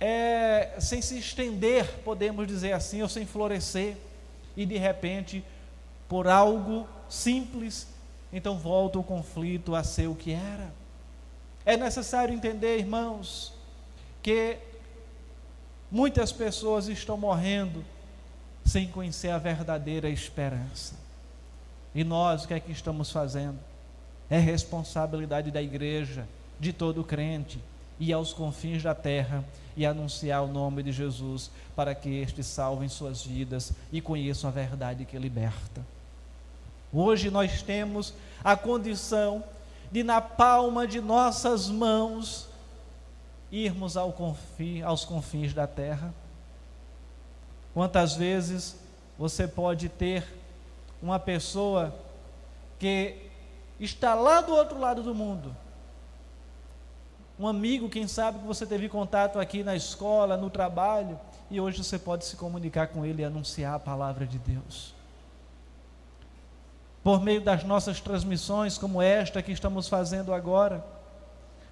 é, 0.00 0.74
sem 0.78 1.02
se 1.02 1.18
estender, 1.18 2.00
podemos 2.04 2.46
dizer 2.46 2.72
assim, 2.72 3.02
ou 3.02 3.08
sem 3.08 3.26
florescer, 3.26 3.96
e 4.56 4.66
de 4.66 4.76
repente, 4.76 5.44
por 6.08 6.26
algo 6.26 6.86
simples, 7.08 7.86
então 8.32 8.56
volta 8.56 8.98
o 8.98 9.04
conflito 9.04 9.74
a 9.74 9.84
ser 9.84 10.08
o 10.08 10.14
que 10.14 10.32
era. 10.32 10.72
É 11.64 11.76
necessário 11.76 12.34
entender, 12.34 12.78
irmãos, 12.78 13.52
que 14.22 14.56
Muitas 15.92 16.32
pessoas 16.32 16.88
estão 16.88 17.18
morrendo 17.18 17.84
sem 18.64 18.88
conhecer 18.88 19.28
a 19.28 19.36
verdadeira 19.36 20.08
esperança. 20.08 20.94
E 21.94 22.02
nós, 22.02 22.44
o 22.44 22.48
que 22.48 22.54
é 22.54 22.60
que 22.60 22.72
estamos 22.72 23.12
fazendo? 23.12 23.58
É 24.30 24.38
responsabilidade 24.38 25.50
da 25.50 25.60
igreja, 25.60 26.26
de 26.58 26.72
todo 26.72 27.04
crente, 27.04 27.60
ir 28.00 28.10
aos 28.14 28.32
confins 28.32 28.82
da 28.82 28.94
terra 28.94 29.44
e 29.76 29.84
anunciar 29.84 30.42
o 30.42 30.46
nome 30.46 30.82
de 30.82 30.92
Jesus, 30.92 31.50
para 31.76 31.94
que 31.94 32.08
estes 32.08 32.46
salvem 32.46 32.88
suas 32.88 33.22
vidas 33.22 33.74
e 33.92 34.00
conheçam 34.00 34.48
a 34.48 34.52
verdade 34.52 35.04
que 35.04 35.18
liberta. 35.18 35.84
Hoje 36.90 37.30
nós 37.30 37.60
temos 37.60 38.14
a 38.42 38.56
condição 38.56 39.44
de, 39.90 40.02
na 40.02 40.22
palma 40.22 40.86
de 40.86 41.02
nossas 41.02 41.68
mãos, 41.68 42.48
irmos 43.52 43.96
ao 43.96 44.14
aos 44.84 45.04
confins 45.04 45.52
da 45.52 45.66
terra? 45.66 46.12
Quantas 47.74 48.16
vezes 48.16 48.76
você 49.18 49.46
pode 49.46 49.88
ter 49.88 50.26
uma 51.02 51.18
pessoa 51.18 51.94
que 52.78 53.30
está 53.78 54.14
lá 54.14 54.40
do 54.40 54.54
outro 54.54 54.78
lado 54.78 55.02
do 55.02 55.14
mundo, 55.14 55.54
um 57.38 57.46
amigo, 57.48 57.88
quem 57.88 58.06
sabe 58.06 58.38
que 58.38 58.46
você 58.46 58.66
teve 58.66 58.88
contato 58.88 59.38
aqui 59.38 59.64
na 59.64 59.74
escola, 59.74 60.36
no 60.36 60.50
trabalho, 60.50 61.18
e 61.50 61.60
hoje 61.60 61.82
você 61.82 61.98
pode 61.98 62.24
se 62.24 62.36
comunicar 62.36 62.88
com 62.88 63.04
ele 63.04 63.22
e 63.22 63.24
anunciar 63.24 63.74
a 63.74 63.78
palavra 63.78 64.26
de 64.26 64.38
Deus. 64.38 64.94
Por 67.02 67.20
meio 67.20 67.40
das 67.40 67.64
nossas 67.64 68.00
transmissões, 68.00 68.78
como 68.78 69.02
esta 69.02 69.42
que 69.42 69.50
estamos 69.50 69.88
fazendo 69.88 70.32
agora, 70.32 70.84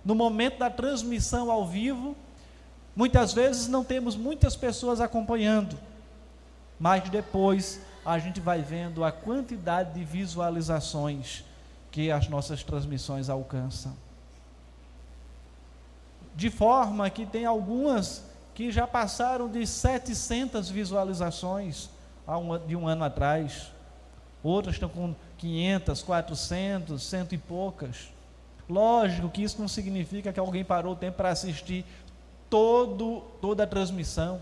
no 0.05 0.15
momento 0.15 0.59
da 0.59 0.71
transmissão 0.71 1.51
ao 1.51 1.67
vivo, 1.67 2.17
muitas 2.95 3.33
vezes 3.33 3.69
não 3.69 3.85
temos 3.85 4.17
muitas 4.17 4.57
pessoas 4.57 5.01
acompanhando, 5.01 5.79
mas 6.79 7.09
depois 7.09 7.81
a 8.05 8.19
gente 8.19 8.41
vai 8.41 8.63
vendo 8.63 9.05
a 9.05 9.13
quantidade 9.13 9.95
de 9.95 10.05
visualizações 10.05 11.45
que 11.91 12.11
as 12.11 12.29
nossas 12.29 12.63
transmissões 12.63 13.29
alcançam. 13.29 13.95
De 16.35 16.49
forma 16.49 17.11
que 17.11 17.27
tem 17.27 17.45
algumas 17.45 18.25
que 18.55 18.71
já 18.71 18.87
passaram 18.87 19.49
de 19.49 19.67
700 19.67 20.71
visualizações 20.71 21.91
de 22.67 22.77
um 22.77 22.87
ano 22.87 23.05
atrás, 23.05 23.73
outras 24.43 24.77
estão 24.77 24.89
com 24.89 25.15
500, 25.39 26.03
400, 26.03 27.03
cento 27.03 27.35
e 27.35 27.39
poucas. 27.39 28.09
Lógico 28.71 29.29
que 29.29 29.43
isso 29.43 29.61
não 29.61 29.67
significa 29.67 30.33
que 30.33 30.39
alguém 30.39 30.65
parou 30.65 30.93
o 30.93 30.97
tempo 30.97 31.17
para 31.17 31.31
assistir 31.31 31.85
todo, 32.49 33.23
toda 33.41 33.65
a 33.65 33.67
transmissão, 33.67 34.41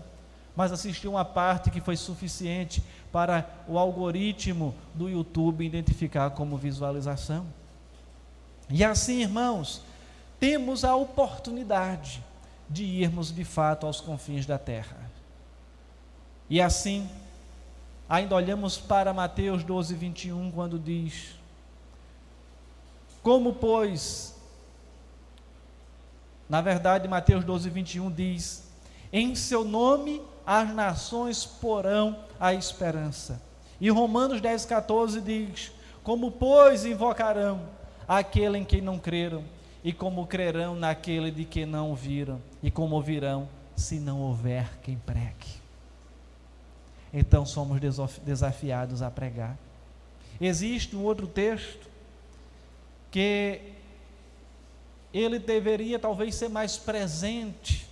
mas 0.55 0.71
assistiu 0.71 1.11
uma 1.11 1.25
parte 1.25 1.71
que 1.71 1.81
foi 1.81 1.97
suficiente 1.97 2.83
para 3.11 3.49
o 3.67 3.79
algoritmo 3.79 4.75
do 4.93 5.09
YouTube 5.09 5.65
identificar 5.65 6.29
como 6.29 6.57
visualização. 6.57 7.43
E 8.69 8.83
assim, 8.83 9.21
irmãos, 9.21 9.81
temos 10.39 10.85
a 10.85 10.95
oportunidade 10.95 12.23
de 12.69 12.83
irmos 12.83 13.33
de 13.33 13.43
fato 13.43 13.87
aos 13.87 13.99
confins 13.99 14.45
da 14.45 14.59
terra. 14.59 15.09
E 16.47 16.61
assim, 16.61 17.09
ainda 18.07 18.35
olhamos 18.35 18.77
para 18.77 19.11
Mateus 19.11 19.63
12, 19.63 19.95
21, 19.95 20.51
quando 20.51 20.77
diz: 20.77 21.38
como, 23.21 23.53
pois, 23.53 24.35
na 26.49 26.61
verdade, 26.61 27.07
Mateus 27.07 27.43
12, 27.43 27.69
21 27.69 28.11
diz: 28.11 28.67
Em 29.11 29.35
seu 29.35 29.63
nome 29.63 30.21
as 30.45 30.73
nações 30.73 31.45
porão 31.45 32.17
a 32.39 32.53
esperança. 32.53 33.41
E 33.79 33.89
Romanos 33.89 34.41
10, 34.41 34.65
14 34.65 35.21
diz: 35.21 35.71
Como, 36.03 36.31
pois, 36.31 36.85
invocarão 36.85 37.61
aquele 38.07 38.57
em 38.57 38.65
quem 38.65 38.81
não 38.81 38.97
creram, 38.97 39.43
e 39.83 39.93
como 39.93 40.25
crerão 40.25 40.75
naquele 40.75 41.29
de 41.29 41.45
que 41.45 41.65
não 41.65 41.89
ouviram, 41.89 42.41
e 42.63 42.71
como 42.71 42.95
ouvirão 42.95 43.47
se 43.75 43.99
não 43.99 44.21
houver 44.21 44.79
quem 44.81 44.97
pregue. 44.97 45.59
Então 47.13 47.45
somos 47.45 47.79
desafiados 48.23 49.01
a 49.01 49.11
pregar. 49.11 49.57
Existe 50.39 50.95
um 50.95 51.03
outro 51.03 51.27
texto 51.27 51.88
que 53.11 53.61
ele 55.13 55.39
deveria 55.39 55.97
talvez 55.97 56.35
ser 56.35 56.49
mais 56.49 56.77
presente 56.77 57.87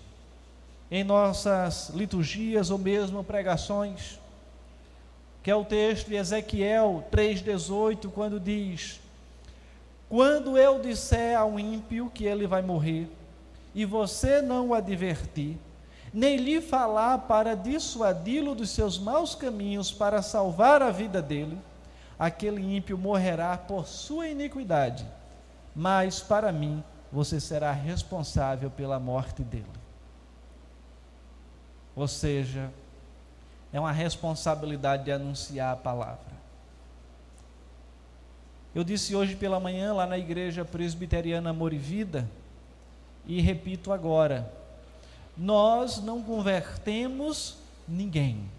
em 0.90 1.04
nossas 1.04 1.90
liturgias 1.90 2.70
ou 2.70 2.78
mesmo 2.78 3.24
pregações, 3.24 4.20
que 5.44 5.52
é 5.52 5.56
o 5.56 5.66
texto 5.66 6.08
de 6.08 6.16
Ezequiel 6.16 7.06
3,18, 7.12 8.10
quando 8.12 8.40
diz: 8.40 9.00
Quando 10.10 10.58
eu 10.58 10.80
disser 10.80 11.38
ao 11.38 11.60
ímpio 11.60 12.12
que 12.14 12.26
ele 12.26 12.46
vai 12.48 12.62
morrer, 12.62 13.08
e 13.74 13.86
você 13.86 14.42
não 14.42 14.70
o 14.70 14.74
advertir, 14.74 15.58
nem 16.14 16.38
lhe 16.38 16.62
falar 16.62 17.20
para 17.20 17.56
dissuadi-lo 17.56 18.56
dos 18.56 18.70
seus 18.70 18.98
maus 18.98 19.36
caminhos 19.36 19.92
para 19.92 20.22
salvar 20.22 20.82
a 20.82 20.90
vida 20.90 21.22
dele, 21.22 21.58
aquele 22.18 22.62
ímpio 22.76 22.98
morrerá 22.98 23.58
por 23.58 23.88
sua 23.88 24.28
iniquidade, 24.28 25.06
mas 25.76 26.20
para 26.20 26.52
mim 26.52 26.84
você 27.12 27.40
será 27.40 27.72
responsável 27.72 28.70
pela 28.70 29.00
morte 29.00 29.44
dele. 29.44 29.66
Ou 31.96 32.08
seja, 32.08 32.72
é 33.72 33.80
uma 33.80 33.92
responsabilidade 33.92 35.06
de 35.06 35.12
anunciar 35.12 35.74
a 35.74 35.78
palavra. 35.78 36.38
Eu 38.74 38.84
disse 38.84 39.16
hoje 39.16 39.36
pela 39.36 39.60
manhã 39.60 39.94
lá 39.94 40.06
na 40.06 40.18
igreja 40.18 40.64
presbiteriana 40.64 41.50
Amor 41.50 41.74
e 41.74 41.78
Vida, 41.78 42.30
e 43.26 43.42
repito 43.42 43.92
agora: 43.92 44.52
nós 45.36 46.02
não 46.02 46.22
convertemos 46.22 47.58
ninguém. 47.88 48.50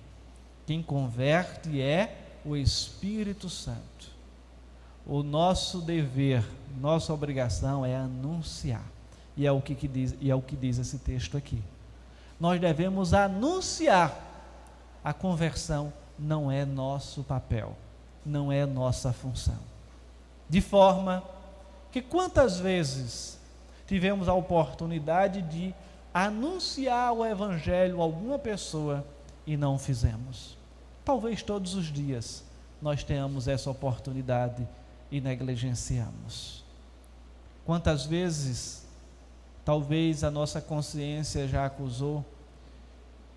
Quem 0.67 0.83
converte 0.83 1.81
é 1.81 2.28
o 2.49 2.57
Espírito 2.57 3.51
Santo. 3.51 4.17
O 5.07 5.23
nosso 5.23 5.81
dever, 5.81 6.45
nossa 6.81 7.13
obrigação 7.13 7.85
é 7.85 7.97
anunciar. 7.97 8.85
E 9.37 9.47
é 9.47 9.53
o 9.53 9.61
que, 9.61 9.75
que 9.75 9.87
diz, 9.87 10.15
e 10.21 10.31
é 10.31 10.35
o 10.35 10.43
que 10.43 10.57
diz 10.57 10.79
esse 10.79 10.99
texto 10.99 11.37
aqui. 11.37 11.63
Nós 12.41 12.61
devemos 12.61 13.15
anunciar. 13.15 14.27
A 15.05 15.13
conversão 15.13 15.93
não 16.19 16.51
é 16.51 16.65
nosso 16.65 17.23
papel, 17.23 17.77
não 18.27 18.51
é 18.51 18.67
nossa 18.67 19.13
função. 19.13 19.59
De 20.49 20.61
forma 20.61 21.23
que 21.93 22.03
quantas 22.03 22.59
vezes 22.59 23.39
tivemos 23.87 24.29
a 24.29 24.35
oportunidade 24.35 25.41
de 25.43 25.75
anunciar 26.13 27.13
o 27.13 27.25
Evangelho 27.25 28.01
a 28.01 28.05
alguma 28.05 28.39
pessoa 28.39 29.05
e 29.47 29.57
não 29.57 29.79
fizemos. 29.79 30.58
Talvez 31.09 31.43
todos 31.43 31.75
os 31.75 31.87
dias 31.87 32.45
nós 32.83 33.03
tenhamos 33.03 33.49
essa 33.49 33.71
oportunidade 33.71 34.69
e 35.11 35.23
negligenciamos. 35.23 36.63
Quantas 37.65 38.05
vezes, 38.05 38.87
talvez 39.65 40.23
a 40.23 40.31
nossa 40.31 40.61
consciência 40.61 41.49
já 41.49 41.65
acusou 41.65 42.23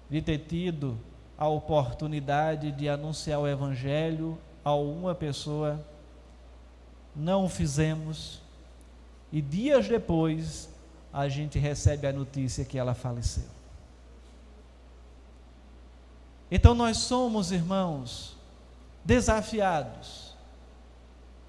de 0.10 0.22
ter 0.22 0.40
tido 0.40 1.00
a 1.38 1.48
oportunidade 1.48 2.74
de 2.74 2.90
anunciar 2.90 3.40
o 3.40 3.48
Evangelho 3.48 4.38
a 4.66 4.76
uma 4.76 5.16
pessoa, 5.16 5.82
não 7.16 7.46
o 7.46 7.50
fizemos, 7.50 8.42
e 9.32 9.42
dias 9.42 9.88
depois 9.88 10.68
a 11.14 11.30
gente 11.30 11.58
recebe 11.58 12.06
a 12.06 12.12
notícia 12.12 12.66
que 12.66 12.78
ela 12.78 12.94
faleceu. 12.94 13.61
Então 16.52 16.76
nós 16.76 16.98
somos, 16.98 17.52
irmãos, 17.52 18.36
desafiados 19.06 20.36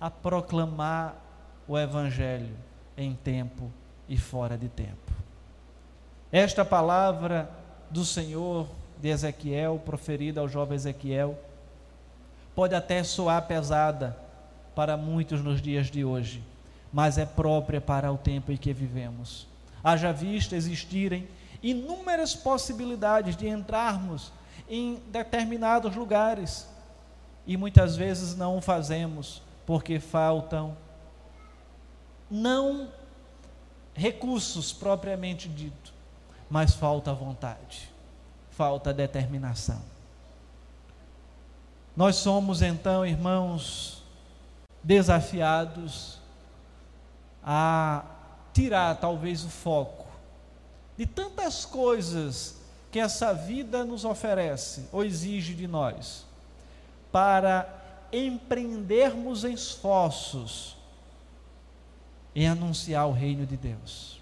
a 0.01 0.09
proclamar 0.09 1.17
o 1.67 1.77
Evangelho 1.77 2.57
em 2.97 3.15
tempo 3.15 3.71
e 4.09 4.17
fora 4.17 4.57
de 4.57 4.69
tempo. 4.69 5.13
Esta 6.31 6.65
palavra 6.65 7.51
do 7.91 8.05
Senhor 8.05 8.69
de 9.01 9.09
Ezequiel, 9.09 9.83
proferida 9.85 10.41
ao 10.41 10.49
jovem 10.49 10.77
Ezequiel, 10.77 11.37
pode 12.55 12.75
até 12.75 13.03
soar 13.03 13.47
pesada 13.47 14.17
para 14.75 14.97
muitos 14.97 15.43
nos 15.43 15.61
dias 15.61 15.91
de 15.91 16.05
hoje, 16.05 16.43
mas 16.93 17.19
é 17.19 17.27
própria 17.27 17.81
para 17.81 18.13
o 18.13 18.17
tempo 18.17 18.53
em 18.53 18.57
que 18.57 18.73
vivemos 18.73 19.51
haja 19.83 20.13
vista 20.13 20.55
existirem 20.55 21.27
inúmeras 21.63 22.35
possibilidades 22.35 23.37
de 23.37 23.49
entrarmos 23.49 24.33
em 24.75 24.95
determinados 25.09 25.95
lugares 25.95 26.67
e 27.47 27.59
muitas 27.59 27.95
vezes 27.95 28.35
não 28.35 28.57
o 28.57 28.63
fazemos 28.63 29.43
porque 29.67 30.01
faltam 30.01 30.75
não 32.31 32.89
recursos 33.93 34.73
propriamente 34.73 35.47
dito, 35.47 35.93
mas 36.49 36.73
falta 36.75 37.13
vontade, 37.13 37.93
falta 38.51 38.95
determinação. 38.95 39.83
Nós 41.95 42.17
somos 42.17 42.63
então, 42.63 43.05
irmãos, 43.05 44.03
desafiados 44.83 46.19
a 47.45 48.07
tirar 48.55 48.95
talvez 48.95 49.45
o 49.45 49.51
foco 49.51 50.07
de 50.97 51.05
tantas 51.05 51.67
coisas 51.67 52.62
que 52.93 53.01
essa 53.01 53.33
vida 53.33 53.85
nos 53.85 54.05
oferece 54.05 54.87
ou 54.93 55.03
exige 55.03 55.55
de 55.55 55.67
nós, 55.67 56.27
para 57.11 57.67
empreendermos 58.13 59.45
esforços 59.45 60.77
em 62.35 62.47
anunciar 62.47 63.09
o 63.09 63.13
reino 63.13 63.47
de 63.47 63.57
Deus, 63.57 64.21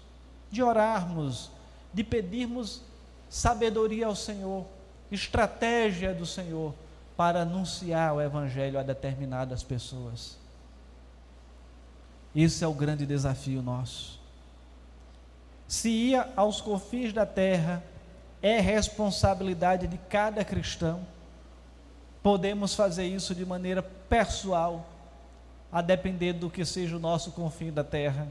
de 0.49 0.63
orarmos, 0.63 1.51
de 1.93 2.03
pedirmos 2.03 2.81
sabedoria 3.29 4.07
ao 4.07 4.15
Senhor, 4.15 4.65
estratégia 5.11 6.13
do 6.13 6.25
Senhor 6.25 6.73
para 7.17 7.41
anunciar 7.41 8.15
o 8.15 8.21
Evangelho 8.21 8.79
a 8.79 8.83
determinadas 8.83 9.61
pessoas. 9.61 10.37
Esse 12.33 12.63
é 12.63 12.67
o 12.67 12.73
grande 12.73 13.05
desafio 13.05 13.61
nosso 13.61 14.21
se 15.71 15.87
ia 15.87 16.29
aos 16.35 16.59
confins 16.59 17.13
da 17.13 17.25
terra, 17.25 17.81
é 18.41 18.59
responsabilidade 18.59 19.87
de 19.87 19.97
cada 19.97 20.43
cristão. 20.43 21.01
Podemos 22.23 22.75
fazer 22.75 23.05
isso 23.05 23.33
de 23.33 23.45
maneira 23.45 23.81
pessoal, 23.81 24.85
a 25.71 25.81
depender 25.81 26.33
do 26.33 26.49
que 26.49 26.65
seja 26.65 26.95
o 26.95 26.99
nosso 26.99 27.31
confim 27.31 27.71
da 27.71 27.83
terra, 27.83 28.27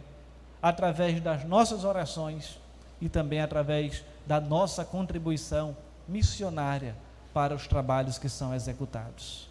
através 0.63 1.21
das 1.21 1.45
nossas 1.45 1.85
orações 1.85 2.59
e 3.01 3.09
também 3.09 3.41
através 3.41 4.05
da 4.27 4.41
nossa 4.41 4.85
contribuição 4.85 5.77
missionária 6.07 6.95
para 7.33 7.55
os 7.55 7.67
trabalhos 7.67 8.19
que 8.19 8.29
são 8.29 8.55
executados. 8.55 9.49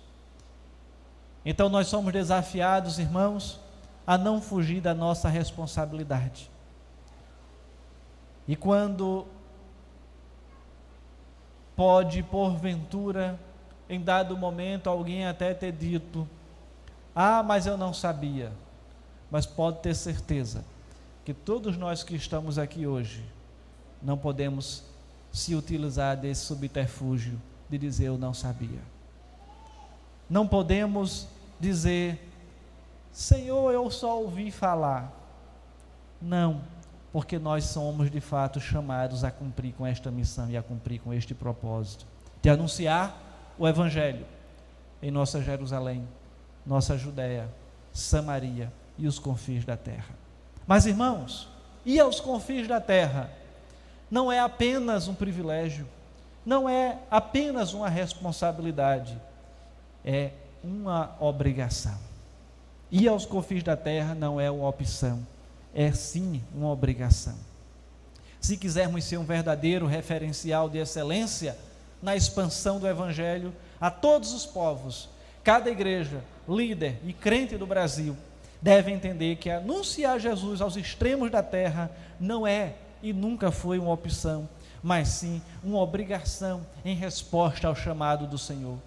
Então 1.44 1.68
nós 1.68 1.88
somos 1.88 2.14
desafiados, 2.14 3.00
irmãos, 3.00 3.60
a 4.06 4.18
não 4.18 4.42
fugir 4.42 4.82
da 4.82 4.94
nossa 4.94 5.30
responsabilidade 5.30 6.50
e 8.50 8.56
quando 8.56 9.28
pode, 11.80 12.22
porventura, 12.24 13.40
em 13.90 14.02
dado 14.02 14.36
momento, 14.36 14.90
alguém 14.90 15.26
até 15.26 15.54
ter 15.54 15.72
dito: 15.72 16.28
Ah, 17.16 17.42
mas 17.42 17.66
eu 17.66 17.78
não 17.78 17.94
sabia. 17.94 18.52
Mas 19.32 19.46
pode 19.46 19.80
ter 19.80 19.96
certeza 19.96 20.66
que 21.24 21.34
todos 21.34 21.78
nós 21.78 22.04
que 22.04 22.18
estamos 22.18 22.60
aqui 22.60 22.86
hoje 22.86 23.24
não 24.04 24.18
podemos 24.18 24.84
se 25.32 25.56
utilizar 25.56 26.18
desse 26.18 26.42
subterfúgio 26.42 27.42
de 27.70 27.78
dizer 27.78 28.08
eu 28.08 28.18
não 28.18 28.34
sabia. 28.34 28.82
Não 30.30 30.46
podemos 30.46 31.28
dizer, 31.62 32.30
Senhor, 33.10 33.72
eu 33.72 33.90
só 33.90 34.20
ouvi 34.20 34.52
falar. 34.52 35.14
Não 36.22 36.62
porque 37.12 37.40
nós 37.40 37.66
somos 37.66 38.12
de 38.12 38.20
fato 38.20 38.60
chamados 38.60 39.24
a 39.24 39.32
cumprir 39.32 39.74
com 39.74 39.86
esta 39.86 40.12
missão 40.12 40.50
e 40.50 40.58
a 40.58 40.62
cumprir 40.62 41.00
com 41.00 41.14
este 41.14 41.34
propósito 41.34 42.06
de 42.42 42.50
anunciar 42.50 43.16
o 43.58 43.68
Evangelho 43.68 44.26
em 45.02 45.12
nossa 45.12 45.42
Jerusalém, 45.42 46.08
nossa 46.66 46.98
Judéia, 46.98 47.50
Samaria 47.92 48.72
e 48.98 49.08
os 49.08 49.18
confins 49.18 49.66
da 49.66 49.76
terra. 49.76 50.16
Mas 50.68 50.86
irmãos, 50.86 51.50
ir 51.86 52.00
aos 52.00 52.20
confins 52.20 52.68
da 52.68 52.80
terra 52.80 53.30
não 54.10 54.32
é 54.32 54.40
apenas 54.40 55.08
um 55.08 55.16
privilégio, 55.16 55.88
não 56.46 56.70
é 56.70 57.00
apenas 57.10 57.74
uma 57.74 57.90
responsabilidade, 57.90 59.20
é 60.06 60.32
uma 60.64 61.16
obrigação. 61.20 61.98
Ir 62.92 63.08
aos 63.08 63.26
confins 63.26 63.64
da 63.64 63.76
terra 63.76 64.16
não 64.16 64.40
é 64.40 64.50
uma 64.50 64.68
opção 64.68 65.26
é 65.74 65.92
sim 65.92 66.42
uma 66.54 66.70
obrigação. 66.70 67.36
Se 68.40 68.58
quisermos 68.58 69.04
ser 69.04 69.18
um 69.18 69.26
verdadeiro 69.26 69.86
referencial 69.86 70.70
de 70.70 70.78
excelência 70.78 71.58
na 72.02 72.16
expansão 72.16 72.80
do 72.80 72.88
Evangelho 72.88 73.54
a 73.80 73.92
todos 73.92 74.34
os 74.34 74.46
povos, 74.46 75.10
cada 75.44 75.70
igreja, 75.70 76.24
líder 76.48 77.00
e 77.06 77.14
crente 77.14 77.58
do 77.58 77.68
Brasil 77.68 78.16
deve 78.62 78.92
entender 78.92 79.38
que 79.38 79.50
anunciar 79.50 80.20
Jesus 80.20 80.62
aos 80.62 80.76
extremos 80.76 81.32
da 81.32 81.44
terra 81.44 81.92
não 82.20 82.46
é 82.46 82.76
e 83.02 83.14
nunca 83.14 83.52
foi 83.52 83.80
uma 83.80 83.92
opção, 83.92 84.48
mas 84.84 85.10
sim 85.10 85.42
uma 85.64 85.80
obrigação 85.80 86.66
em 86.84 86.96
resposta 86.96 87.68
ao 87.68 87.76
chamado 87.76 88.28
do 88.28 88.38
Senhor. 88.38 88.78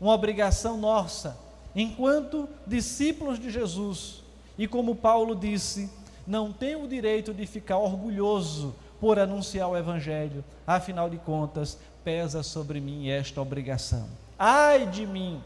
Uma 0.00 0.12
obrigação 0.12 0.76
nossa, 0.76 1.36
enquanto 1.74 2.48
discípulos 2.66 3.38
de 3.38 3.50
Jesus. 3.50 4.23
E 4.56 4.66
como 4.66 4.94
Paulo 4.94 5.34
disse, 5.34 5.90
não 6.26 6.52
tenho 6.52 6.84
o 6.84 6.88
direito 6.88 7.34
de 7.34 7.46
ficar 7.46 7.78
orgulhoso 7.78 8.74
por 9.00 9.18
anunciar 9.18 9.68
o 9.68 9.76
Evangelho, 9.76 10.44
afinal 10.66 11.10
de 11.10 11.18
contas, 11.18 11.78
pesa 12.02 12.42
sobre 12.42 12.80
mim 12.80 13.08
esta 13.08 13.40
obrigação. 13.40 14.08
Ai 14.38 14.86
de 14.86 15.06
mim, 15.06 15.42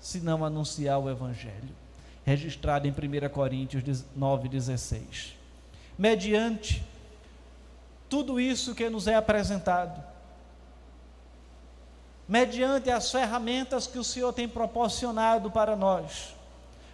se 0.00 0.20
não 0.20 0.44
anunciar 0.44 0.98
o 0.98 1.08
Evangelho. 1.10 1.76
Registrado 2.24 2.86
em 2.86 2.90
1 2.90 3.28
Coríntios 3.30 3.82
9,16. 4.18 5.32
Mediante 5.96 6.84
tudo 8.08 8.38
isso 8.40 8.74
que 8.74 8.88
nos 8.88 9.06
é 9.06 9.14
apresentado, 9.14 10.02
mediante 12.26 12.90
as 12.90 13.10
ferramentas 13.10 13.86
que 13.86 13.98
o 13.98 14.04
Senhor 14.04 14.32
tem 14.32 14.48
proporcionado 14.48 15.50
para 15.50 15.76
nós, 15.76 16.34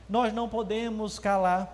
nós 0.08 0.32
não 0.32 0.48
podemos 0.48 1.18
calar 1.18 1.72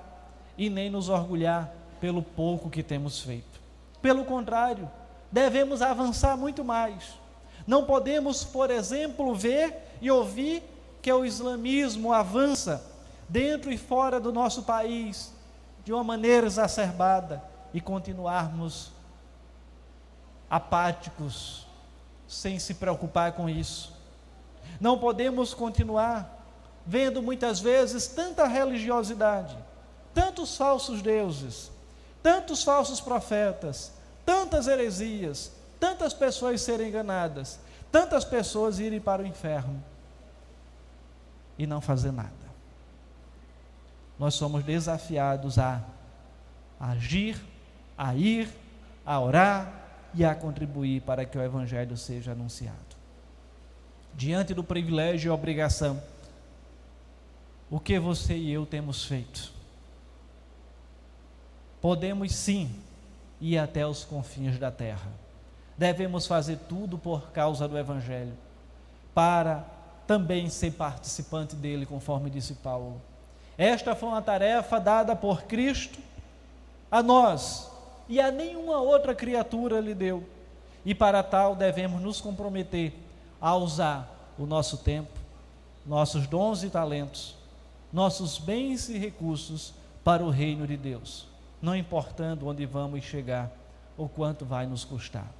e 0.57 0.69
nem 0.71 0.91
nos 0.91 1.09
orgulhar 1.09 1.73
pelo 2.01 2.23
pouco 2.23 2.71
que 2.71 2.83
temos 2.83 3.21
feito. 3.21 3.61
Pelo 4.01 4.25
contrário, 4.25 4.91
devemos 5.31 5.83
avançar 5.83 6.37
muito 6.37 6.65
mais. 6.65 7.19
Não 7.67 7.85
podemos, 7.85 8.45
por 8.45 8.71
exemplo, 8.71 9.35
ver 9.35 9.97
e 10.01 10.11
ouvir 10.11 10.63
que 11.03 11.13
o 11.13 11.25
islamismo 11.25 12.13
avança 12.13 12.85
dentro 13.29 13.73
e 13.73 13.79
fora 13.79 14.19
do 14.19 14.33
nosso 14.33 14.63
país 14.63 15.33
de 15.85 15.93
uma 15.93 16.05
maneira 16.05 16.47
exacerbada 16.47 17.43
e 17.73 17.81
continuarmos 17.81 18.91
apáticos, 20.49 21.67
sem 22.27 22.59
se 22.59 22.75
preocupar 22.75 23.33
com 23.33 23.49
isso. 23.49 23.93
Não 24.81 24.99
podemos 24.99 25.55
continuar 25.55 26.40
vendo 26.87 27.23
muitas 27.23 27.61
vezes 27.61 28.07
tanta 28.07 28.47
religiosidade, 28.47 29.57
tantos 30.15 30.57
falsos 30.57 31.03
deuses, 31.03 31.71
tantos 32.23 32.63
falsos 32.63 33.01
profetas, 33.01 33.93
tantas 34.25 34.67
heresias, 34.67 35.53
tantas 35.79 36.13
pessoas 36.13 36.61
serem 36.61 36.89
enganadas, 36.89 37.59
tantas 37.91 38.25
pessoas 38.25 38.79
irem 38.79 39.01
para 39.01 39.23
o 39.23 39.27
inferno 39.27 39.83
e 41.59 41.67
não 41.67 41.81
fazer 41.81 42.13
nada. 42.13 42.31
Nós 44.19 44.35
somos 44.35 44.63
desafiados 44.65 45.59
a 45.59 45.83
agir, 46.79 47.41
a 47.97 48.15
ir, 48.15 48.49
a 49.05 49.19
orar 49.19 49.73
e 50.15 50.25
a 50.25 50.35
contribuir 50.35 51.03
para 51.03 51.25
que 51.25 51.39
o 51.39 51.43
Evangelho 51.43 51.97
seja 51.97 52.33
anunciado. 52.33 52.79
Diante 54.15 54.53
do 54.53 54.65
privilégio 54.65 55.29
e 55.29 55.31
obrigação, 55.31 56.03
o 57.71 57.79
que 57.79 57.99
você 57.99 58.35
e 58.35 58.53
eu 58.53 58.67
temos 58.67 59.05
feito? 59.05 59.53
Podemos 61.81 62.35
sim 62.35 62.71
ir 63.41 63.59
até 63.59 63.87
os 63.87 64.05
confins 64.05 64.59
da 64.59 64.71
terra. 64.71 65.09
Devemos 65.79 66.27
fazer 66.27 66.59
tudo 66.69 66.99
por 66.99 67.31
causa 67.31 67.67
do 67.67 67.79
Evangelho, 67.79 68.35
para 69.15 69.65
também 70.07 70.51
ser 70.51 70.73
participante 70.73 71.55
dele, 71.55 71.87
conforme 71.87 72.29
disse 72.29 72.55
Paulo. 72.55 73.01
Esta 73.57 73.95
foi 73.95 74.09
uma 74.09 74.21
tarefa 74.21 74.79
dada 74.79 75.15
por 75.15 75.45
Cristo 75.45 75.99
a 76.91 77.03
nós 77.03 77.71
e 78.09 78.21
a 78.21 78.31
nenhuma 78.31 78.81
outra 78.81 79.15
criatura 79.15 79.81
lhe 79.81 79.95
deu. 79.95 80.25
E 80.85 80.95
para 80.95 81.23
tal 81.23 81.55
devemos 81.55 82.03
nos 82.03 82.21
comprometer 82.21 82.93
a 83.41 83.55
usar 83.55 84.33
o 84.39 84.45
nosso 84.45 84.79
tempo, 84.79 85.13
nossos 85.87 86.27
dons 86.27 86.65
e 86.65 86.71
talentos, 86.71 87.37
nossos 87.93 88.39
bens 88.39 88.89
e 88.89 88.99
recursos 88.99 89.75
para 90.05 90.23
o 90.25 90.31
reino 90.31 90.67
de 90.67 90.77
Deus 90.77 91.31
não 91.61 91.77
importando 91.77 92.49
onde 92.49 92.65
vamos 92.65 93.05
chegar 93.05 93.51
ou 93.97 94.09
quanto 94.09 94.45
vai 94.45 94.67
nos 94.67 94.85
custar. 94.85 95.31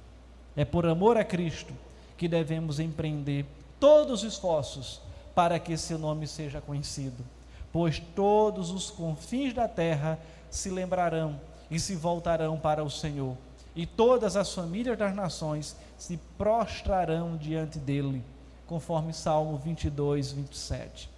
É 0.55 0.63
por 0.63 0.85
amor 0.85 1.17
a 1.17 1.23
Cristo 1.23 1.73
que 2.17 2.27
devemos 2.27 2.79
empreender 2.79 3.45
todos 3.79 4.23
os 4.23 4.33
esforços 4.33 5.01
para 5.33 5.57
que 5.57 5.75
seu 5.77 5.97
nome 5.97 6.27
seja 6.27 6.61
conhecido, 6.61 7.23
pois 7.71 7.99
todos 8.15 8.69
os 8.69 8.91
confins 8.91 9.53
da 9.53 9.67
terra 9.67 10.19
se 10.49 10.69
lembrarão 10.69 11.39
e 11.69 11.79
se 11.79 11.95
voltarão 11.95 12.59
para 12.59 12.83
o 12.83 12.89
Senhor, 12.89 13.35
e 13.73 13.85
todas 13.85 14.35
as 14.35 14.53
famílias 14.53 14.97
das 14.97 15.15
nações 15.15 15.75
se 15.97 16.17
prostrarão 16.37 17.37
diante 17.37 17.79
dele, 17.79 18.21
conforme 18.67 19.13
Salmo 19.13 19.57
22, 19.57 20.33
27. 20.33 21.09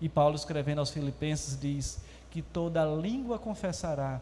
E 0.00 0.08
Paulo, 0.08 0.34
escrevendo 0.34 0.78
aos 0.78 0.90
Filipenses, 0.90 1.58
diz 1.58 2.00
que 2.30 2.40
toda 2.40 2.84
língua 2.84 3.38
confessará 3.38 4.20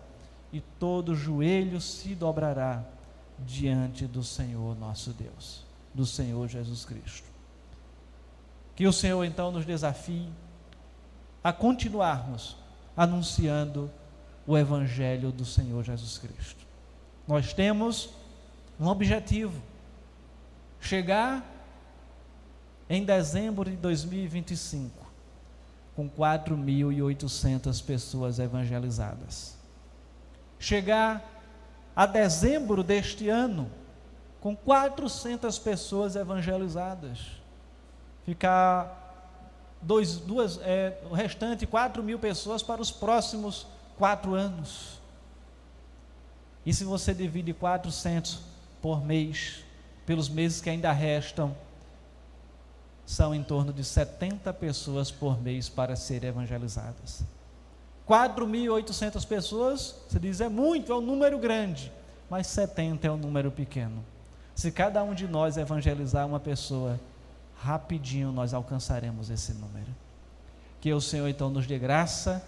e 0.52 0.60
todo 0.60 1.14
joelho 1.14 1.80
se 1.80 2.14
dobrará 2.14 2.82
diante 3.38 4.06
do 4.06 4.24
Senhor 4.24 4.76
nosso 4.76 5.12
Deus, 5.12 5.64
do 5.94 6.04
Senhor 6.04 6.48
Jesus 6.48 6.84
Cristo. 6.84 7.28
Que 8.74 8.86
o 8.86 8.92
Senhor 8.92 9.22
então 9.24 9.52
nos 9.52 9.64
desafie 9.64 10.28
a 11.44 11.52
continuarmos 11.52 12.56
anunciando 12.96 13.90
o 14.46 14.56
Evangelho 14.56 15.30
do 15.30 15.44
Senhor 15.44 15.84
Jesus 15.84 16.18
Cristo. 16.18 16.66
Nós 17.26 17.52
temos 17.52 18.10
um 18.80 18.86
objetivo: 18.86 19.60
chegar 20.80 21.44
em 22.88 23.04
dezembro 23.04 23.70
de 23.70 23.76
2025 23.76 25.07
com 25.98 26.08
4.800 26.08 27.84
pessoas 27.84 28.38
evangelizadas 28.38 29.58
chegar 30.58 31.24
a 31.94 32.06
dezembro 32.06 32.82
deste 32.82 33.28
ano 33.28 33.70
com 34.40 34.54
400 34.54 35.58
pessoas 35.58 36.14
evangelizadas, 36.14 37.18
ficar 38.24 39.76
dois, 39.82 40.16
duas, 40.16 40.60
é, 40.62 41.00
o 41.10 41.14
restante 41.14 41.66
4 41.66 42.02
mil 42.02 42.18
pessoas 42.18 42.62
para 42.62 42.80
os 42.80 42.90
próximos 42.90 43.66
quatro 43.96 44.34
anos. 44.34 45.00
E 46.64 46.72
se 46.72 46.84
você 46.84 47.12
divide 47.12 47.52
400 47.52 48.40
por 48.80 49.04
mês, 49.04 49.64
pelos 50.06 50.28
meses 50.28 50.60
que 50.60 50.70
ainda 50.70 50.92
restam, 50.92 51.56
são 53.08 53.34
em 53.34 53.42
torno 53.42 53.72
de 53.72 53.82
70 53.82 54.52
pessoas 54.52 55.10
por 55.10 55.40
mês 55.40 55.66
para 55.66 55.96
serem 55.96 56.28
evangelizadas. 56.28 57.22
4.800 58.06 59.26
pessoas, 59.26 59.94
você 60.06 60.18
diz 60.18 60.42
é 60.42 60.48
muito, 60.50 60.92
é 60.92 60.94
um 60.94 61.00
número 61.00 61.38
grande, 61.38 61.90
mas 62.28 62.48
70 62.48 63.06
é 63.06 63.10
um 63.10 63.16
número 63.16 63.50
pequeno. 63.50 64.04
Se 64.54 64.70
cada 64.70 65.02
um 65.02 65.14
de 65.14 65.26
nós 65.26 65.56
evangelizar 65.56 66.26
uma 66.26 66.38
pessoa, 66.38 67.00
rapidinho 67.56 68.30
nós 68.30 68.52
alcançaremos 68.52 69.30
esse 69.30 69.54
número. 69.54 69.88
Que 70.78 70.92
o 70.92 71.00
Senhor 71.00 71.28
então 71.28 71.48
nos 71.48 71.66
dê 71.66 71.78
graça 71.78 72.44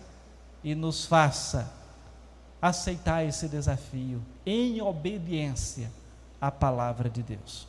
e 0.63 0.75
nos 0.75 1.07
faça 1.07 1.73
aceitar 2.61 3.25
esse 3.25 3.49
desafio 3.49 4.21
em 4.45 4.83
obediência 4.83 5.91
à 6.39 6.51
palavra 6.51 7.09
de 7.09 7.23
Deus. 7.23 7.67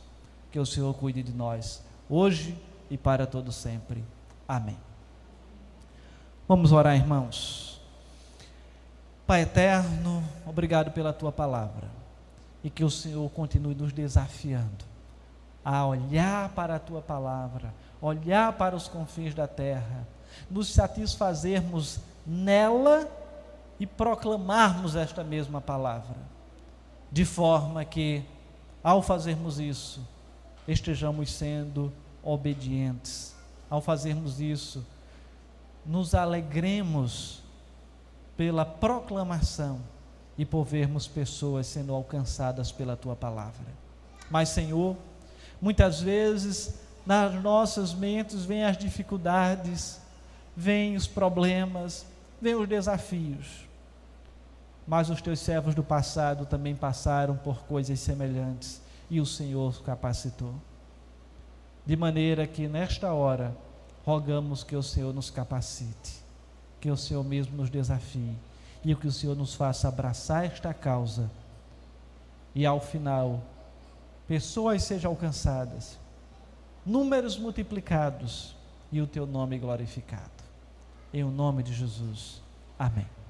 Que 0.50 0.60
o 0.60 0.66
Senhor 0.66 0.92
cuide 0.92 1.22
de 1.22 1.32
nós 1.32 1.80
hoje 2.06 2.54
e 2.92 2.98
para 2.98 3.26
todo 3.26 3.50
sempre. 3.50 4.04
Amém. 4.46 4.76
Vamos 6.46 6.72
orar, 6.72 6.94
irmãos. 6.94 7.80
Pai 9.26 9.40
eterno, 9.40 10.22
obrigado 10.44 10.90
pela 10.90 11.10
tua 11.10 11.32
palavra 11.32 11.88
e 12.62 12.68
que 12.68 12.84
o 12.84 12.90
Senhor 12.90 13.30
continue 13.30 13.74
nos 13.74 13.94
desafiando 13.94 14.84
a 15.64 15.86
olhar 15.86 16.50
para 16.50 16.74
a 16.74 16.78
tua 16.78 17.00
palavra, 17.00 17.72
olhar 17.98 18.52
para 18.58 18.76
os 18.76 18.88
confins 18.88 19.34
da 19.34 19.46
terra, 19.46 20.06
nos 20.50 20.68
satisfazermos 20.68 21.98
nela 22.26 23.08
e 23.80 23.86
proclamarmos 23.86 24.96
esta 24.96 25.24
mesma 25.24 25.62
palavra, 25.62 26.16
de 27.10 27.24
forma 27.24 27.86
que, 27.86 28.22
ao 28.84 29.00
fazermos 29.00 29.58
isso, 29.58 30.06
estejamos 30.68 31.32
sendo 31.32 31.90
obedientes, 32.22 33.34
ao 33.68 33.80
fazermos 33.80 34.40
isso, 34.40 34.84
nos 35.84 36.14
alegremos 36.14 37.42
pela 38.36 38.64
proclamação 38.64 39.80
e 40.36 40.44
por 40.44 40.64
vermos 40.64 41.06
pessoas 41.06 41.66
sendo 41.66 41.92
alcançadas 41.92 42.72
pela 42.72 42.96
tua 42.96 43.14
palavra. 43.16 43.66
Mas, 44.30 44.48
Senhor, 44.48 44.96
muitas 45.60 46.00
vezes 46.00 46.74
nas 47.04 47.34
nossas 47.42 47.92
mentes 47.92 48.44
vêm 48.44 48.64
as 48.64 48.78
dificuldades, 48.78 50.00
vêm 50.56 50.96
os 50.96 51.06
problemas, 51.06 52.06
vêm 52.40 52.54
os 52.54 52.68
desafios. 52.68 53.66
Mas 54.86 55.10
os 55.10 55.20
teus 55.20 55.40
servos 55.40 55.74
do 55.74 55.82
passado 55.82 56.46
também 56.46 56.74
passaram 56.74 57.36
por 57.36 57.62
coisas 57.64 58.00
semelhantes 58.00 58.80
e 59.10 59.20
o 59.20 59.26
Senhor 59.26 59.82
capacitou. 59.82 60.54
De 61.84 61.96
maneira 61.96 62.46
que 62.46 62.68
nesta 62.68 63.12
hora 63.12 63.56
rogamos 64.04 64.62
que 64.62 64.76
o 64.76 64.82
Senhor 64.82 65.12
nos 65.12 65.30
capacite, 65.30 66.22
que 66.80 66.90
o 66.90 66.96
Senhor 66.96 67.24
mesmo 67.24 67.56
nos 67.56 67.70
desafie 67.70 68.36
e 68.84 68.94
que 68.94 69.06
o 69.06 69.12
Senhor 69.12 69.36
nos 69.36 69.54
faça 69.54 69.88
abraçar 69.88 70.44
esta 70.44 70.72
causa 70.74 71.30
e 72.54 72.66
ao 72.66 72.80
final 72.80 73.40
pessoas 74.26 74.82
sejam 74.82 75.10
alcançadas, 75.10 75.98
números 76.84 77.38
multiplicados 77.38 78.56
e 78.90 79.00
o 79.00 79.06
teu 79.06 79.26
nome 79.26 79.58
glorificado. 79.58 80.30
Em 81.12 81.24
o 81.24 81.30
nome 81.30 81.62
de 81.62 81.74
Jesus. 81.74 82.40
Amém. 82.78 83.21